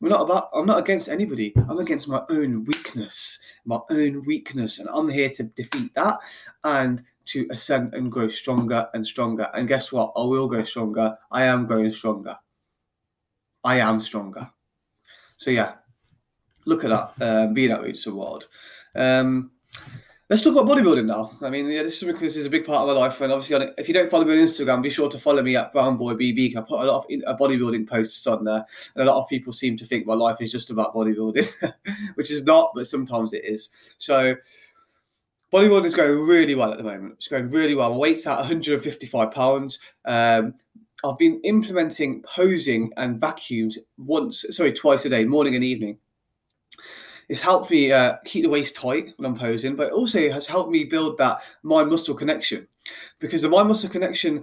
we're 0.00 0.08
not 0.08 0.22
about. 0.22 0.48
I'm 0.54 0.66
not 0.66 0.78
against 0.78 1.08
anybody. 1.08 1.52
I'm 1.68 1.78
against 1.78 2.08
my 2.08 2.22
own 2.30 2.64
weakness, 2.64 3.40
my 3.64 3.80
own 3.90 4.24
weakness, 4.24 4.78
and 4.78 4.88
I'm 4.92 5.08
here 5.08 5.30
to 5.30 5.44
defeat 5.44 5.94
that 5.94 6.18
and 6.64 7.04
to 7.26 7.46
ascend 7.50 7.94
and 7.94 8.10
grow 8.10 8.28
stronger 8.28 8.88
and 8.94 9.06
stronger. 9.06 9.48
And 9.54 9.68
guess 9.68 9.92
what? 9.92 10.12
I 10.16 10.24
will 10.24 10.48
go 10.48 10.64
stronger. 10.64 11.16
I 11.30 11.44
am 11.44 11.66
growing 11.66 11.92
stronger. 11.92 12.36
I 13.62 13.78
am 13.80 14.00
stronger. 14.00 14.50
So 15.36 15.50
yeah, 15.50 15.74
look 16.64 16.84
at 16.84 16.90
that, 16.90 17.24
uh, 17.24 17.46
being 17.48 17.72
outrageous 17.72 18.06
award. 18.06 18.46
Um, 18.94 19.50
let's 20.30 20.42
talk 20.42 20.52
about 20.52 20.66
bodybuilding 20.66 21.06
now. 21.06 21.32
I 21.42 21.50
mean, 21.50 21.66
yeah, 21.66 21.82
this 21.82 22.00
is 22.00 22.10
because 22.10 22.36
it's 22.36 22.46
a 22.46 22.50
big 22.50 22.64
part 22.64 22.88
of 22.88 22.94
my 22.94 23.00
life, 23.00 23.20
and 23.20 23.32
obviously, 23.32 23.68
if 23.76 23.88
you 23.88 23.94
don't 23.94 24.08
follow 24.08 24.24
me 24.24 24.32
on 24.32 24.38
Instagram, 24.38 24.80
be 24.80 24.88
sure 24.88 25.10
to 25.10 25.18
follow 25.18 25.42
me 25.42 25.56
at 25.56 25.72
Brown 25.72 25.96
Boy 25.96 26.14
BB. 26.14 26.56
I 26.56 26.60
put 26.62 26.80
a 26.80 26.84
lot 26.84 27.04
of 27.04 27.22
uh, 27.26 27.36
bodybuilding 27.36 27.88
posts 27.88 28.26
on 28.28 28.44
there, 28.44 28.64
and 28.94 29.08
a 29.08 29.12
lot 29.12 29.20
of 29.20 29.28
people 29.28 29.52
seem 29.52 29.76
to 29.76 29.84
think 29.84 30.06
my 30.06 30.14
life 30.14 30.40
is 30.40 30.52
just 30.52 30.70
about 30.70 30.94
bodybuilding, 30.94 31.74
which 32.14 32.30
is 32.30 32.44
not, 32.44 32.70
but 32.74 32.86
sometimes 32.86 33.32
it 33.34 33.44
is. 33.44 33.68
So. 33.98 34.36
Bodybuilding 35.52 35.86
is 35.86 35.96
going 35.96 36.16
really 36.16 36.54
well 36.54 36.70
at 36.70 36.78
the 36.78 36.84
moment. 36.84 37.14
It's 37.14 37.26
going 37.26 37.50
really 37.50 37.74
well. 37.74 37.90
My 37.90 37.96
weight's 37.96 38.24
at 38.24 38.36
155 38.36 39.32
pounds. 39.32 39.80
Um, 40.04 40.54
I've 41.02 41.18
been 41.18 41.40
implementing 41.42 42.22
posing 42.22 42.92
and 42.96 43.18
vacuums 43.18 43.76
once, 43.98 44.44
sorry, 44.52 44.72
twice 44.72 45.06
a 45.06 45.08
day, 45.08 45.24
morning 45.24 45.56
and 45.56 45.64
evening. 45.64 45.98
It's 47.30 47.40
helped 47.40 47.70
me 47.70 47.92
uh, 47.92 48.16
keep 48.24 48.42
the 48.42 48.50
waist 48.50 48.74
tight 48.74 49.14
when 49.16 49.30
I'm 49.30 49.38
posing, 49.38 49.76
but 49.76 49.92
also 49.92 50.32
has 50.32 50.48
helped 50.48 50.72
me 50.72 50.82
build 50.82 51.16
that 51.18 51.42
mind 51.62 51.88
muscle 51.88 52.16
connection 52.16 52.66
because 53.20 53.42
the 53.42 53.48
mind 53.48 53.68
muscle 53.68 53.88
connection 53.88 54.42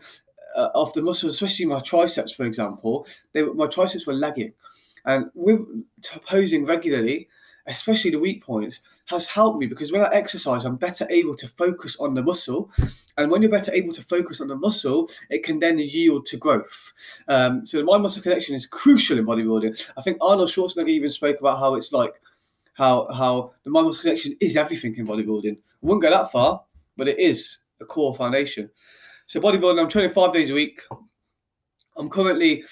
uh, 0.56 0.70
of 0.74 0.94
the 0.94 1.02
muscles, 1.02 1.34
especially 1.34 1.66
my 1.66 1.82
triceps, 1.82 2.32
for 2.32 2.46
example, 2.46 3.06
they, 3.34 3.42
my 3.44 3.68
triceps 3.68 4.08
were 4.08 4.14
lagging. 4.14 4.54
And 5.04 5.30
with 5.34 5.66
posing 6.26 6.64
regularly, 6.64 7.28
especially 7.66 8.12
the 8.12 8.20
weak 8.20 8.42
points, 8.42 8.84
has 9.08 9.28
helped 9.28 9.60
me 9.60 9.68
because 9.68 9.92
when 9.92 10.02
I 10.02 10.10
exercise, 10.14 10.64
I'm 10.64 10.78
better 10.78 11.06
able 11.10 11.36
to 11.36 11.48
focus 11.50 11.98
on 12.00 12.14
the 12.14 12.22
muscle. 12.22 12.72
And 13.18 13.30
when 13.30 13.42
you're 13.42 13.52
better 13.52 13.74
able 13.74 13.94
to 13.96 14.02
focus 14.02 14.40
on 14.40 14.48
the 14.48 14.56
muscle, 14.56 15.10
it 15.30 15.44
can 15.44 15.60
then 15.60 15.78
yield 15.78 16.26
to 16.28 16.38
growth. 16.38 16.94
Um, 17.28 17.66
so 17.66 17.80
the 17.80 17.84
mind 17.84 18.04
muscle 18.04 18.24
connection 18.24 18.56
is 18.56 18.66
crucial 18.66 19.18
in 19.18 19.26
bodybuilding. 19.26 19.86
I 19.98 20.02
think 20.02 20.20
Arnold 20.22 20.50
Schwarzenegger 20.50 20.88
even 20.88 21.10
spoke 21.10 21.42
about 21.42 21.60
how 21.60 21.76
it's 21.76 21.92
like 21.92 22.14
how 22.78 23.12
how 23.12 23.54
the 23.64 23.72
muscle 23.72 24.02
connection 24.02 24.38
is 24.40 24.56
everything 24.56 24.96
in 24.96 25.08
bodybuilding. 25.08 25.58
I 25.58 25.58
wouldn't 25.82 26.04
go 26.04 26.12
that 26.12 26.32
far, 26.32 26.64
but 26.96 27.08
it 27.08 27.20
is 27.20 27.66
a 27.82 27.86
core 27.86 28.16
foundation. 28.16 28.70
So 29.26 29.42
bodybuilding, 29.42 29.82
I'm 29.82 29.90
training 29.90 30.14
five 30.14 30.34
days 30.34 30.52
a 30.52 30.54
week. 30.54 30.80
I'm 31.98 32.10
currently 32.10 32.64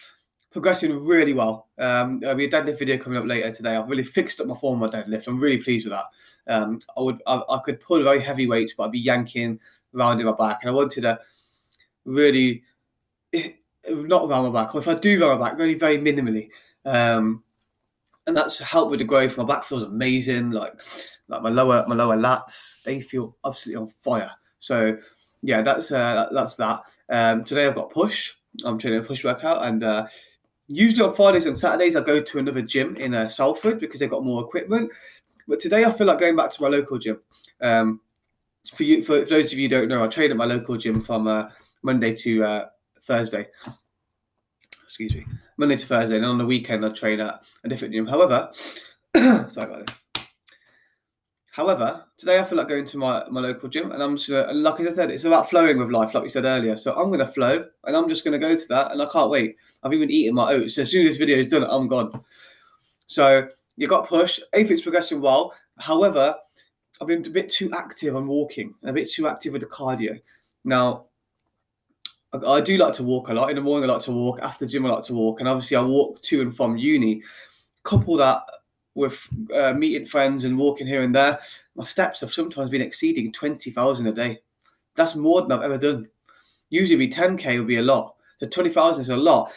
progressing 0.52 1.04
really 1.04 1.34
well. 1.34 1.68
Um, 1.80 2.20
there'll 2.20 2.38
be 2.38 2.46
a 2.46 2.50
deadlift 2.50 2.80
video 2.80 2.98
coming 3.00 3.18
up 3.18 3.26
later 3.26 3.52
today. 3.52 3.76
I've 3.76 3.90
really 3.90 4.04
fixed 4.04 4.40
up 4.40 4.48
my 4.48 4.56
form 4.56 4.82
on 4.82 4.92
my 4.92 4.96
deadlift. 4.96 5.28
I'm 5.28 5.40
really 5.40 5.58
pleased 5.58 5.88
with 5.88 5.94
that. 5.94 6.06
Um, 6.48 6.80
I 6.96 7.02
would 7.02 7.22
I, 7.26 7.42
I, 7.50 7.60
could 7.66 7.82
pull 7.82 8.04
very 8.04 8.22
heavy 8.22 8.48
weights, 8.48 8.76
but 8.78 8.84
I'd 8.84 8.92
be 8.92 9.00
yanking 9.00 9.60
around 9.96 10.20
in 10.20 10.28
my 10.28 10.34
back, 10.34 10.60
and 10.62 10.70
I 10.70 10.74
wanted 10.74 11.02
to 11.02 11.20
really 12.06 12.64
not 13.90 14.30
around 14.30 14.54
my 14.54 14.64
back, 14.64 14.76
or 14.76 14.80
if 14.80 14.88
I 14.88 14.94
do 14.94 15.24
around 15.24 15.40
my 15.40 15.50
back, 15.50 15.58
really 15.58 15.74
very 15.74 15.98
minimally. 15.98 16.50
Um, 16.86 17.44
and 18.28 18.36
that's 18.36 18.60
helped 18.60 18.92
with 18.92 19.00
the 19.00 19.06
growth. 19.06 19.38
My 19.38 19.44
back 19.44 19.64
feels 19.64 19.84
amazing. 19.84 20.52
Like 20.52 20.74
like 21.28 21.42
my 21.42 21.50
lower 21.50 21.86
my 21.88 21.96
lower 21.96 22.18
lats, 22.18 22.82
they 22.84 23.00
feel 23.00 23.36
absolutely 23.46 23.82
on 23.82 23.88
fire. 23.88 24.32
So 24.60 24.98
yeah, 25.42 25.62
that's 25.62 25.92
uh, 25.92 26.28
that's 26.32 26.56
that. 26.56 26.82
Um, 27.10 27.44
today 27.44 27.68
I've 27.68 27.76
got 27.76 27.92
push. 27.92 28.34
I'm 28.64 28.80
training 28.80 29.00
a 29.00 29.04
push 29.04 29.24
workout, 29.24 29.66
and 29.66 29.84
uh, 29.84 30.08
usually 30.68 31.08
on 31.08 31.14
Fridays 31.16 31.46
and 31.46 31.58
Saturdays 31.58 31.96
I 31.96 32.02
go 32.02 32.22
to 32.22 32.40
another 32.40 32.62
gym 32.62 32.96
in 32.96 33.14
uh, 33.14 33.28
Salford 33.28 33.80
because 33.80 34.00
they've 34.00 34.10
got 34.10 34.24
more 34.24 34.44
equipment. 34.44 34.92
But 35.48 35.60
today 35.60 35.86
I 35.86 35.92
feel 35.92 36.08
like 36.08 36.20
going 36.20 36.36
back 36.36 36.52
to 36.52 36.62
my 36.62 36.70
local 36.70 36.98
gym. 36.98 37.20
Um, 37.62 38.02
for 38.74 38.84
you, 38.84 39.04
for, 39.04 39.24
for, 39.26 39.30
those 39.30 39.54
of 39.54 39.60
you 39.60 39.70
who 39.70 39.76
don't 39.76 39.90
know, 39.90 40.04
I 40.04 40.08
train 40.08 40.32
at 40.32 40.38
my 40.38 40.46
local 40.46 40.76
gym 40.76 41.02
from 41.02 41.28
uh, 41.28 41.50
Monday 41.84 42.14
to 42.16 42.44
uh, 42.44 42.66
Thursday. 43.04 43.48
Excuse 44.98 45.14
me. 45.14 45.26
Monday 45.58 45.76
to 45.76 45.86
Thursday, 45.86 46.16
and 46.16 46.26
on 46.26 46.38
the 46.38 46.46
weekend 46.46 46.86
I 46.86 46.88
train 46.88 47.20
at 47.20 47.44
a 47.66 47.68
different 47.68 47.94
gym. 47.94 48.08
However, 48.08 48.50
sorry 49.50 49.50
about 49.58 49.82
it. 49.82 49.92
However, 51.52 52.06
today 52.18 52.40
I 52.40 52.46
feel 52.46 52.58
like 52.58 52.70
going 52.70 52.86
to 52.86 52.98
my, 52.98 53.26
my 53.30 53.42
local 53.42 53.68
gym, 53.68 53.92
and 53.92 54.02
I'm 54.02 54.16
just 54.16 54.30
gonna, 54.30 54.54
like 54.54 54.80
I 54.80 54.90
said, 54.94 55.12
it's 55.12 55.26
about 55.26 55.50
flowing 55.50 55.80
with 55.80 55.90
life, 55.90 56.14
like 56.14 56.24
we 56.24 56.30
said 56.30 56.46
earlier. 56.46 56.78
So 56.78 56.94
I'm 56.96 57.12
gonna 57.12 57.28
flow, 57.28 57.66
and 57.84 57.94
I'm 57.94 58.08
just 58.08 58.24
gonna 58.24 58.40
go 58.40 58.56
to 58.56 58.68
that, 58.70 58.94
and 58.94 59.02
I 59.02 59.06
can't 59.08 59.30
wait. 59.30 59.58
I've 59.84 59.92
even 59.92 60.10
eaten 60.10 60.34
my 60.34 60.54
oats. 60.54 60.76
So 60.76 60.84
as 60.84 60.92
soon 60.92 61.02
as 61.02 61.10
this 61.10 61.18
video 61.18 61.40
is 61.40 61.48
done, 61.48 61.66
I'm 61.70 61.90
gone. 61.90 62.24
So 63.06 63.50
you 63.76 63.90
got 63.90 64.08
pushed. 64.08 64.44
AFIT's 64.54 64.82
progressing 64.82 65.20
well. 65.20 65.54
However, 65.78 66.34
I've 67.02 67.08
been 67.08 67.26
a 67.28 67.30
bit 67.32 67.50
too 67.50 67.70
active 67.74 68.16
on 68.16 68.28
walking, 68.28 68.74
a 68.86 68.94
bit 68.94 69.12
too 69.12 69.28
active 69.28 69.52
with 69.52 69.62
the 69.62 69.68
cardio. 69.68 70.22
Now, 70.64 71.08
I 72.48 72.62
do 72.62 72.78
like 72.78 72.94
to 72.96 73.04
walk 73.04 73.30
a 73.30 73.34
lot. 73.34 73.50
In 73.50 73.56
the 73.56 73.62
morning, 73.62 73.90
I 73.90 73.94
like 73.94 74.04
to 74.04 74.12
walk. 74.12 74.40
After 74.42 74.66
gym, 74.66 74.86
I 74.86 74.90
like 74.90 75.04
to 75.06 75.14
walk. 75.14 75.40
And 75.40 75.50
obviously, 75.50 75.78
I 75.78 75.82
walk 75.82 76.22
to 76.24 76.42
and 76.42 76.56
from 76.56 76.78
uni. 76.78 77.22
Couple 77.84 78.18
that 78.18 78.44
with 78.96 79.28
uh, 79.54 79.74
meeting 79.74 80.06
friends 80.06 80.46
and 80.46 80.58
walking 80.58 80.88
here 80.88 81.02
and 81.02 81.14
there, 81.14 81.40
my 81.76 81.84
steps 81.84 82.22
have 82.22 82.34
sometimes 82.34 82.70
been 82.70 82.82
exceeding 82.82 83.32
20,000 83.32 84.08
a 84.08 84.12
day. 84.12 84.40
That's 84.96 85.16
more 85.16 85.42
than 85.42 85.52
I've 85.52 85.64
ever 85.64 85.78
done. 85.78 86.08
Usually, 86.70 86.98
be 86.98 87.10
10K 87.10 87.58
would 87.58 87.68
be 87.68 87.78
a 87.78 87.82
lot. 87.82 88.16
So 88.40 88.48
20,000 88.48 89.02
is 89.02 89.10
a 89.10 89.18
lot. 89.18 89.52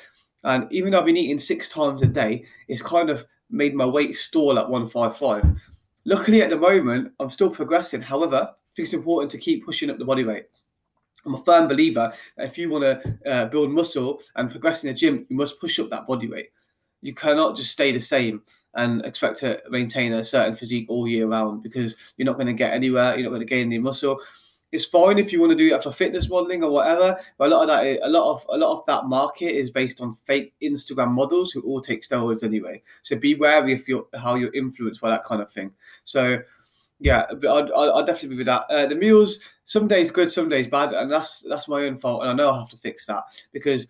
And 0.44 0.70
even 0.72 0.92
though 0.92 1.00
I've 1.00 1.06
been 1.06 1.16
eating 1.16 1.38
six 1.38 1.68
times 1.68 2.02
a 2.02 2.06
day, 2.06 2.44
it's 2.68 2.82
kind 2.82 3.10
of 3.10 3.24
made 3.50 3.74
my 3.74 3.86
weight 3.86 4.16
stall 4.16 4.58
at 4.58 4.68
155. 4.68 5.60
Luckily, 6.04 6.42
at 6.42 6.50
the 6.50 6.56
moment, 6.56 7.12
I'm 7.18 7.30
still 7.30 7.50
progressing. 7.50 8.02
However, 8.02 8.36
I 8.36 8.54
think 8.74 8.86
it's 8.86 8.94
important 8.94 9.30
to 9.32 9.38
keep 9.38 9.64
pushing 9.64 9.90
up 9.90 9.98
the 9.98 10.04
body 10.04 10.24
weight. 10.24 10.46
I'm 11.26 11.34
a 11.34 11.44
firm 11.44 11.68
believer 11.68 12.12
that 12.36 12.46
if 12.46 12.58
you 12.58 12.70
want 12.70 12.84
to 12.84 13.18
uh, 13.30 13.44
build 13.46 13.70
muscle 13.70 14.20
and 14.36 14.50
progress 14.50 14.84
in 14.84 14.88
the 14.88 14.94
gym, 14.94 15.26
you 15.28 15.36
must 15.36 15.60
push 15.60 15.78
up 15.78 15.90
that 15.90 16.06
body 16.06 16.28
weight. 16.28 16.50
You 17.02 17.14
cannot 17.14 17.56
just 17.56 17.70
stay 17.70 17.92
the 17.92 18.00
same 18.00 18.42
and 18.74 19.04
expect 19.04 19.38
to 19.38 19.62
maintain 19.70 20.12
a 20.12 20.24
certain 20.24 20.56
physique 20.56 20.86
all 20.88 21.06
year 21.08 21.26
round 21.26 21.62
because 21.62 21.96
you're 22.16 22.26
not 22.26 22.36
going 22.36 22.46
to 22.46 22.52
get 22.52 22.72
anywhere. 22.72 23.14
You're 23.14 23.24
not 23.24 23.36
going 23.36 23.46
to 23.46 23.46
gain 23.46 23.66
any 23.66 23.78
muscle. 23.78 24.20
It's 24.70 24.84
fine 24.84 25.18
if 25.18 25.32
you 25.32 25.40
want 25.40 25.50
to 25.50 25.56
do 25.56 25.70
that 25.70 25.82
for 25.82 25.92
fitness 25.92 26.28
modeling 26.28 26.62
or 26.62 26.70
whatever, 26.70 27.18
but 27.38 27.50
a 27.50 27.54
lot 27.54 27.62
of 27.62 27.68
that, 27.68 28.06
a 28.06 28.08
lot 28.08 28.30
of 28.30 28.46
a 28.50 28.58
lot 28.58 28.78
of 28.78 28.84
that 28.86 29.06
market 29.06 29.56
is 29.56 29.70
based 29.70 30.02
on 30.02 30.14
fake 30.24 30.52
Instagram 30.62 31.12
models 31.12 31.52
who 31.52 31.62
all 31.62 31.80
take 31.80 32.02
steroids 32.02 32.44
anyway. 32.44 32.82
So 33.02 33.16
be 33.16 33.34
wary 33.34 33.72
of 33.72 33.88
your, 33.88 34.06
how 34.14 34.34
you're 34.34 34.54
influenced 34.54 35.00
by 35.00 35.08
that 35.08 35.24
kind 35.24 35.40
of 35.40 35.50
thing. 35.50 35.72
So 36.04 36.42
yeah, 37.00 37.26
I'd, 37.30 37.70
I'd, 37.70 38.06
definitely 38.06 38.30
be 38.30 38.36
with 38.38 38.46
that. 38.46 38.64
Uh, 38.68 38.86
the 38.86 38.94
meals, 38.94 39.40
some 39.64 39.86
days 39.86 40.10
good, 40.10 40.30
some 40.30 40.48
days 40.48 40.66
bad, 40.66 40.92
and 40.92 41.10
that's 41.10 41.40
that's 41.48 41.68
my 41.68 41.84
own 41.84 41.96
fault, 41.96 42.22
and 42.22 42.30
I 42.30 42.34
know 42.34 42.52
I 42.52 42.58
have 42.58 42.68
to 42.70 42.76
fix 42.78 43.06
that 43.06 43.24
because, 43.52 43.86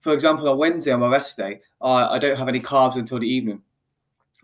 for 0.00 0.14
example, 0.14 0.48
on 0.48 0.56
Wednesday 0.56 0.92
on 0.92 1.00
my 1.00 1.08
rest 1.08 1.36
day, 1.36 1.60
I, 1.82 2.16
I 2.16 2.18
don't 2.18 2.38
have 2.38 2.48
any 2.48 2.60
carbs 2.60 2.96
until 2.96 3.18
the 3.18 3.28
evening. 3.28 3.62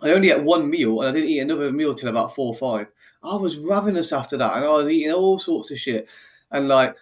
I 0.03 0.11
only 0.11 0.31
ate 0.31 0.43
one 0.43 0.69
meal, 0.69 1.01
and 1.01 1.09
I 1.09 1.13
didn't 1.13 1.31
eat 1.31 1.39
another 1.39 1.73
meal 1.73 1.95
till 1.95 2.11
about 2.11 2.35
four 2.35 2.49
or 2.49 2.55
five. 2.55 2.89
I 3.23 3.37
was 3.37 3.59
ravenous 3.59 4.13
after 4.13 4.37
that, 4.37 4.57
and 4.57 4.65
I 4.65 4.69
was 4.69 4.89
eating 4.89 5.13
all 5.13 5.39
sorts 5.39 5.71
of 5.71 5.79
shit, 5.79 6.07
and 6.51 6.69
like, 6.69 6.95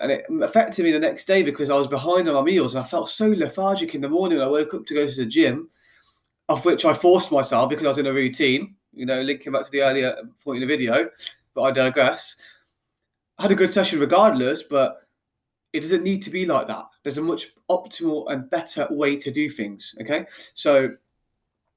and 0.00 0.12
it 0.12 0.26
affected 0.42 0.84
me 0.84 0.92
the 0.92 0.98
next 0.98 1.24
day 1.24 1.42
because 1.42 1.70
I 1.70 1.74
was 1.74 1.86
behind 1.86 2.28
on 2.28 2.34
my 2.34 2.42
meals, 2.42 2.74
and 2.74 2.84
I 2.84 2.88
felt 2.88 3.08
so 3.08 3.28
lethargic 3.28 3.94
in 3.94 4.02
the 4.02 4.10
morning. 4.10 4.38
When 4.38 4.46
I 4.46 4.50
woke 4.50 4.74
up 4.74 4.84
to 4.86 4.94
go 4.94 5.06
to 5.06 5.16
the 5.16 5.24
gym, 5.24 5.70
of 6.50 6.66
which 6.66 6.84
I 6.84 6.92
forced 6.92 7.32
myself 7.32 7.70
because 7.70 7.86
I 7.86 7.88
was 7.88 7.98
in 7.98 8.06
a 8.06 8.12
routine 8.12 8.74
you 8.94 9.06
know, 9.06 9.20
linking 9.20 9.52
back 9.52 9.64
to 9.64 9.70
the 9.70 9.82
earlier 9.82 10.16
point 10.42 10.62
in 10.62 10.68
the 10.68 10.76
video, 10.76 11.08
but 11.54 11.62
I 11.62 11.70
digress. 11.70 12.40
I 13.38 13.42
had 13.42 13.52
a 13.52 13.56
good 13.56 13.72
session 13.72 14.00
regardless, 14.00 14.62
but 14.62 15.08
it 15.72 15.80
doesn't 15.80 16.04
need 16.04 16.22
to 16.22 16.30
be 16.30 16.46
like 16.46 16.68
that. 16.68 16.84
There's 17.02 17.18
a 17.18 17.22
much 17.22 17.48
optimal 17.68 18.32
and 18.32 18.48
better 18.48 18.86
way 18.90 19.16
to 19.16 19.30
do 19.30 19.50
things. 19.50 19.94
Okay, 20.00 20.26
so 20.54 20.94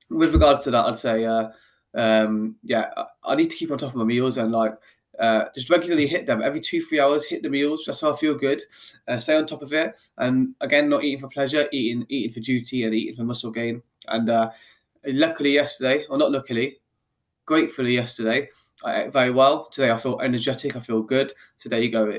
with 0.09 0.33
regards 0.33 0.63
to 0.65 0.71
that, 0.71 0.85
I'd 0.85 0.95
say, 0.95 1.25
uh, 1.25 1.49
um, 1.95 2.55
yeah, 2.63 2.91
I 3.23 3.35
need 3.35 3.49
to 3.49 3.57
keep 3.57 3.71
on 3.71 3.77
top 3.77 3.89
of 3.89 3.95
my 3.95 4.03
meals 4.03 4.37
and 4.37 4.51
like 4.51 4.75
uh, 5.19 5.45
just 5.55 5.69
regularly 5.69 6.05
hit 6.05 6.27
them 6.27 6.43
every 6.43 6.59
two 6.59 6.79
three 6.79 6.99
hours. 6.99 7.25
Hit 7.25 7.41
the 7.41 7.49
meals. 7.49 7.83
That's 7.85 8.01
how 8.01 8.13
I 8.13 8.15
feel 8.15 8.35
good. 8.35 8.61
Uh, 9.07 9.17
stay 9.17 9.35
on 9.35 9.47
top 9.47 9.63
of 9.63 9.73
it, 9.73 9.99
and 10.17 10.53
again, 10.61 10.89
not 10.89 11.03
eating 11.03 11.19
for 11.19 11.29
pleasure, 11.29 11.67
eating 11.71 12.05
eating 12.09 12.33
for 12.33 12.39
duty, 12.39 12.83
and 12.83 12.93
eating 12.93 13.15
for 13.15 13.23
muscle 13.23 13.51
gain. 13.51 13.81
And 14.07 14.29
uh, 14.29 14.51
luckily, 15.05 15.53
yesterday, 15.53 16.05
or 16.07 16.19
not 16.19 16.31
luckily, 16.31 16.77
gratefully 17.47 17.95
yesterday. 17.95 18.49
I 18.83 19.03
ate 19.03 19.13
very 19.13 19.31
well. 19.31 19.69
Today 19.69 19.89
I 19.89 19.97
feel 19.97 20.19
energetic. 20.19 20.75
I 20.75 20.79
feel 20.79 21.01
good. 21.01 21.33
So 21.57 21.67
there 21.67 21.81
you 21.81 21.91
go. 21.91 22.15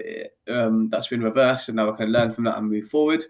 Um, 0.49 0.89
that's 0.89 1.07
been 1.07 1.23
reversed, 1.23 1.69
and 1.69 1.77
now 1.77 1.93
I 1.93 1.97
can 1.97 2.11
learn 2.11 2.33
from 2.33 2.43
that 2.45 2.59
and 2.59 2.69
move 2.69 2.89
forward. 2.89 3.25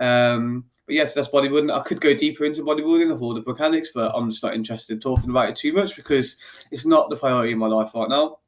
Um, 0.00 0.64
but 0.86 0.96
yes, 0.96 1.14
that's 1.14 1.28
bodybuilding. 1.28 1.72
I 1.72 1.82
could 1.84 2.00
go 2.00 2.12
deeper 2.12 2.44
into 2.44 2.64
bodybuilding 2.64 3.12
of 3.12 3.22
all 3.22 3.34
the 3.34 3.44
mechanics, 3.46 3.90
but 3.94 4.12
I'm 4.16 4.32
just 4.32 4.42
not 4.42 4.54
interested 4.54 4.94
in 4.94 5.00
talking 5.00 5.30
about 5.30 5.50
it 5.50 5.54
too 5.54 5.72
much 5.72 5.94
because 5.94 6.66
it's 6.72 6.84
not 6.84 7.08
the 7.08 7.16
priority 7.16 7.52
in 7.52 7.58
my 7.58 7.68
life 7.68 7.92
right 7.94 8.08
now. 8.08 8.40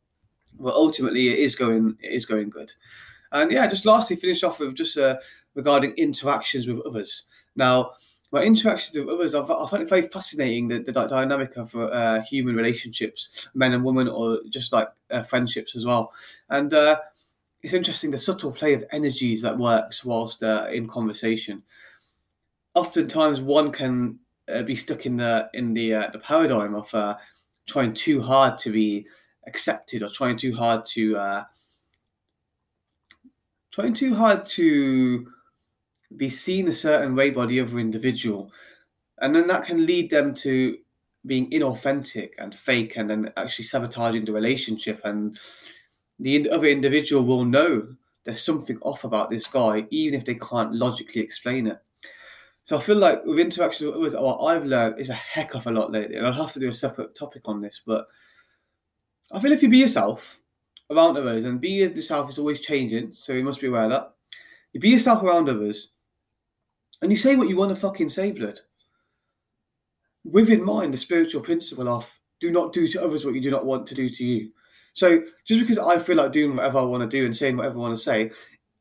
But 0.59 0.75
ultimately, 0.75 1.29
it 1.29 1.39
is 1.39 1.55
going. 1.55 1.97
It 2.01 2.13
is 2.13 2.27
going 2.27 2.51
good. 2.51 2.73
And 3.31 3.53
yeah, 3.53 3.69
just 3.69 3.87
lastly, 3.87 4.17
finish 4.17 4.43
off 4.43 4.59
with 4.59 4.75
just 4.75 4.99
uh, 4.99 5.19
regarding 5.55 5.93
interactions 5.93 6.67
with 6.67 6.85
others. 6.85 7.29
Now, 7.55 7.93
my 8.35 8.43
interactions 8.43 8.99
with 8.99 9.09
others, 9.09 9.35
I, 9.37 9.47
find 9.69 9.85
it 9.85 9.89
very 9.89 10.03
fascinating 10.03 10.67
the, 10.67 10.81
the 10.81 10.93
dynamic 10.93 11.57
of 11.57 11.73
uh, 11.77 12.21
human 12.23 12.57
relationships, 12.57 13.49
men 13.55 13.73
and 13.73 13.85
women, 13.85 14.09
or 14.09 14.41
just 14.49 14.73
like 14.73 14.89
uh, 15.13 15.23
friendships 15.23 15.77
as 15.77 15.87
well. 15.87 16.13
And 16.51 16.75
uh, 16.75 16.99
it's 17.63 17.75
interesting 17.75 18.11
the 18.11 18.19
subtle 18.19 18.51
play 18.51 18.75
of 18.75 18.85
energies 18.91 19.41
that 19.43 19.57
works 19.57 20.05
whilst 20.05 20.43
uh, 20.43 20.67
in 20.73 20.89
conversation. 20.89 21.63
oftentimes 22.75 23.41
one 23.41 23.71
can 23.71 24.19
uh, 24.49 24.63
be 24.63 24.75
stuck 24.75 25.07
in 25.07 25.17
the 25.17 25.49
in 25.55 25.73
the 25.73 25.95
uh, 25.95 26.11
the 26.11 26.19
paradigm 26.19 26.75
of 26.75 27.17
trying 27.67 27.95
too 27.95 28.21
hard 28.21 28.59
to 28.59 28.71
be 28.71 29.07
accepted 29.47 30.03
or 30.03 30.09
trying 30.09 30.37
too 30.37 30.53
hard 30.53 30.85
to 30.85 31.15
trying 33.71 33.95
too 33.95 34.13
hard 34.13 34.45
to 34.45 35.33
be 36.17 36.31
seen 36.31 36.69
a 36.69 36.73
certain 36.73 37.15
way 37.15 37.31
by 37.31 37.47
the 37.47 37.61
other 37.61 37.79
individual, 37.79 38.53
and 39.19 39.35
then 39.35 39.47
that 39.49 39.65
can 39.65 39.87
lead 39.87 40.11
them 40.11 40.35
to 40.37 40.79
being 41.27 41.51
inauthentic 41.51 42.31
and 42.39 42.55
fake, 42.55 42.97
and 42.97 43.09
then 43.09 43.33
actually 43.37 43.65
sabotaging 43.65 44.25
the 44.25 44.33
relationship. 44.33 45.01
And 45.05 45.39
the 46.19 46.51
other 46.51 46.67
individual 46.67 47.25
will 47.25 47.45
know 47.45 47.89
there's 48.25 48.43
something 48.43 48.79
off 48.83 49.05
about 49.05 49.31
this 49.31 49.47
guy, 49.47 49.87
even 49.91 50.19
if 50.19 50.27
they 50.27 50.35
can't 50.35 50.75
logically 50.75 51.23
explain 51.23 51.67
it. 51.67 51.79
So 52.65 52.77
I 52.77 52.81
feel 52.81 52.97
like 52.97 53.25
with 53.25 53.39
interactions 53.39 53.87
with 53.87 53.97
others, 53.97 54.15
what 54.15 54.45
I've 54.45 54.65
learned 54.65 54.99
is 54.99 55.11
a 55.11 55.15
heck 55.15 55.55
of 55.55 55.67
a 55.67 55.71
lot 55.71 55.93
lately, 55.93 56.17
and 56.17 56.27
I'll 56.27 56.33
have 56.33 56.53
to 56.53 56.61
do 56.61 56.71
a 56.71 56.75
separate 56.75 57.15
topic 57.15 57.43
on 57.45 57.61
this. 57.61 57.83
But 57.87 58.07
I 59.33 59.41
feel 59.41 59.53
if 59.53 59.63
you 59.63 59.69
be 59.69 59.79
yourself 59.79 60.41
around 60.91 61.17
others, 61.17 61.45
and 61.45 61.61
be 61.61 61.71
yourself 61.71 62.29
is 62.29 62.39
always 62.39 62.61
changing, 62.61 63.13
so 63.15 63.33
you 63.33 63.45
must 63.45 63.61
be 63.61 63.67
aware 63.67 63.85
of 63.85 63.91
that. 63.91 64.15
You 64.73 64.81
be 64.81 64.91
yourself 64.91 65.23
around 65.23 65.49
others, 65.49 65.93
and 67.05 67.13
you 67.13 67.19
say 67.19 67.37
what 67.37 67.51
you 67.51 67.57
want 67.59 67.69
to 67.69 67.77
fucking 67.77 68.09
say, 68.09 68.33
blood. 68.33 68.61
With 70.25 70.49
in 70.49 70.65
mind 70.65 70.95
the 70.95 70.99
spiritual 70.99 71.43
principle 71.43 71.87
of 71.87 72.11
do 72.41 72.51
not 72.51 72.73
do 72.73 72.89
to 72.89 73.05
others 73.05 73.27
what 73.27 73.35
you 73.35 73.43
do 73.43 73.51
not 73.51 73.67
want 73.67 73.87
to 73.89 73.95
do 73.95 74.09
to 74.09 74.25
you. 74.25 74.51
So 74.95 75.23
just 75.45 75.61
because 75.61 75.79
I 75.79 75.99
feel 75.99 76.17
like 76.17 76.33
doing 76.33 76.57
whatever 76.57 76.79
I 76.79 76.83
want 76.83 77.03
to 77.03 77.15
do 77.15 77.27
and 77.27 77.37
saying 77.37 77.59
whatever 77.59 77.77
I 77.77 77.81
want 77.83 77.97
to 77.97 78.03
say, 78.03 78.31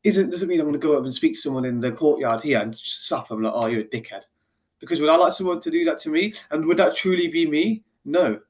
isn't 0.04 0.30
doesn't 0.30 0.48
mean 0.48 0.58
I'm 0.58 0.64
going 0.64 0.72
to 0.72 0.78
go 0.78 0.96
up 0.96 1.04
and 1.04 1.12
speak 1.12 1.34
to 1.34 1.40
someone 1.40 1.66
in 1.66 1.80
the 1.80 1.92
courtyard 1.92 2.40
here 2.40 2.60
and 2.60 2.74
slap 2.74 3.28
them 3.28 3.42
like, 3.42 3.52
"Oh, 3.54 3.66
you're 3.66 3.82
a 3.82 3.84
dickhead." 3.84 4.22
Because 4.80 5.02
would 5.02 5.10
I 5.10 5.16
like 5.16 5.34
someone 5.34 5.60
to 5.60 5.70
do 5.70 5.84
that 5.84 5.98
to 5.98 6.08
me? 6.08 6.32
And 6.50 6.64
would 6.64 6.78
that 6.78 6.96
truly 6.96 7.28
be 7.28 7.46
me? 7.46 7.82
No. 8.06 8.40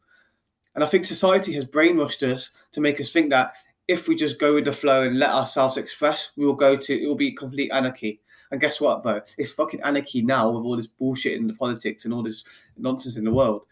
And 0.77 0.85
I 0.85 0.87
think 0.87 1.05
society 1.05 1.53
has 1.55 1.65
brainwashed 1.65 2.23
us 2.23 2.53
to 2.71 2.81
make 2.81 3.01
us 3.01 3.11
think 3.11 3.31
that 3.31 3.57
if 3.89 4.07
we 4.07 4.15
just 4.15 4.39
go 4.39 4.55
with 4.55 4.67
the 4.67 4.73
flow 4.73 5.03
and 5.03 5.19
let 5.19 5.31
ourselves 5.31 5.79
express, 5.79 6.31
we 6.37 6.47
will 6.47 6.55
go 6.55 6.77
to 6.77 7.03
it 7.03 7.07
will 7.09 7.17
be 7.17 7.33
complete 7.33 7.73
anarchy. 7.73 8.21
And 8.51 8.61
guess 8.61 8.81
what, 8.81 9.03
though? 9.03 9.21
It's 9.39 9.53
fucking 9.53 9.81
anarchy 9.83 10.23
now 10.23 10.51
with 10.51 10.65
all 10.65 10.77
this 10.77 10.87
bullshit 10.87 11.35
in 11.35 11.47
the 11.47 11.55
politics 11.55 12.05
and 12.05 12.15
all 12.15 12.23
this 12.23 12.45
nonsense 12.77 13.17
in 13.17 13.25
the 13.25 13.33
world 13.33 13.63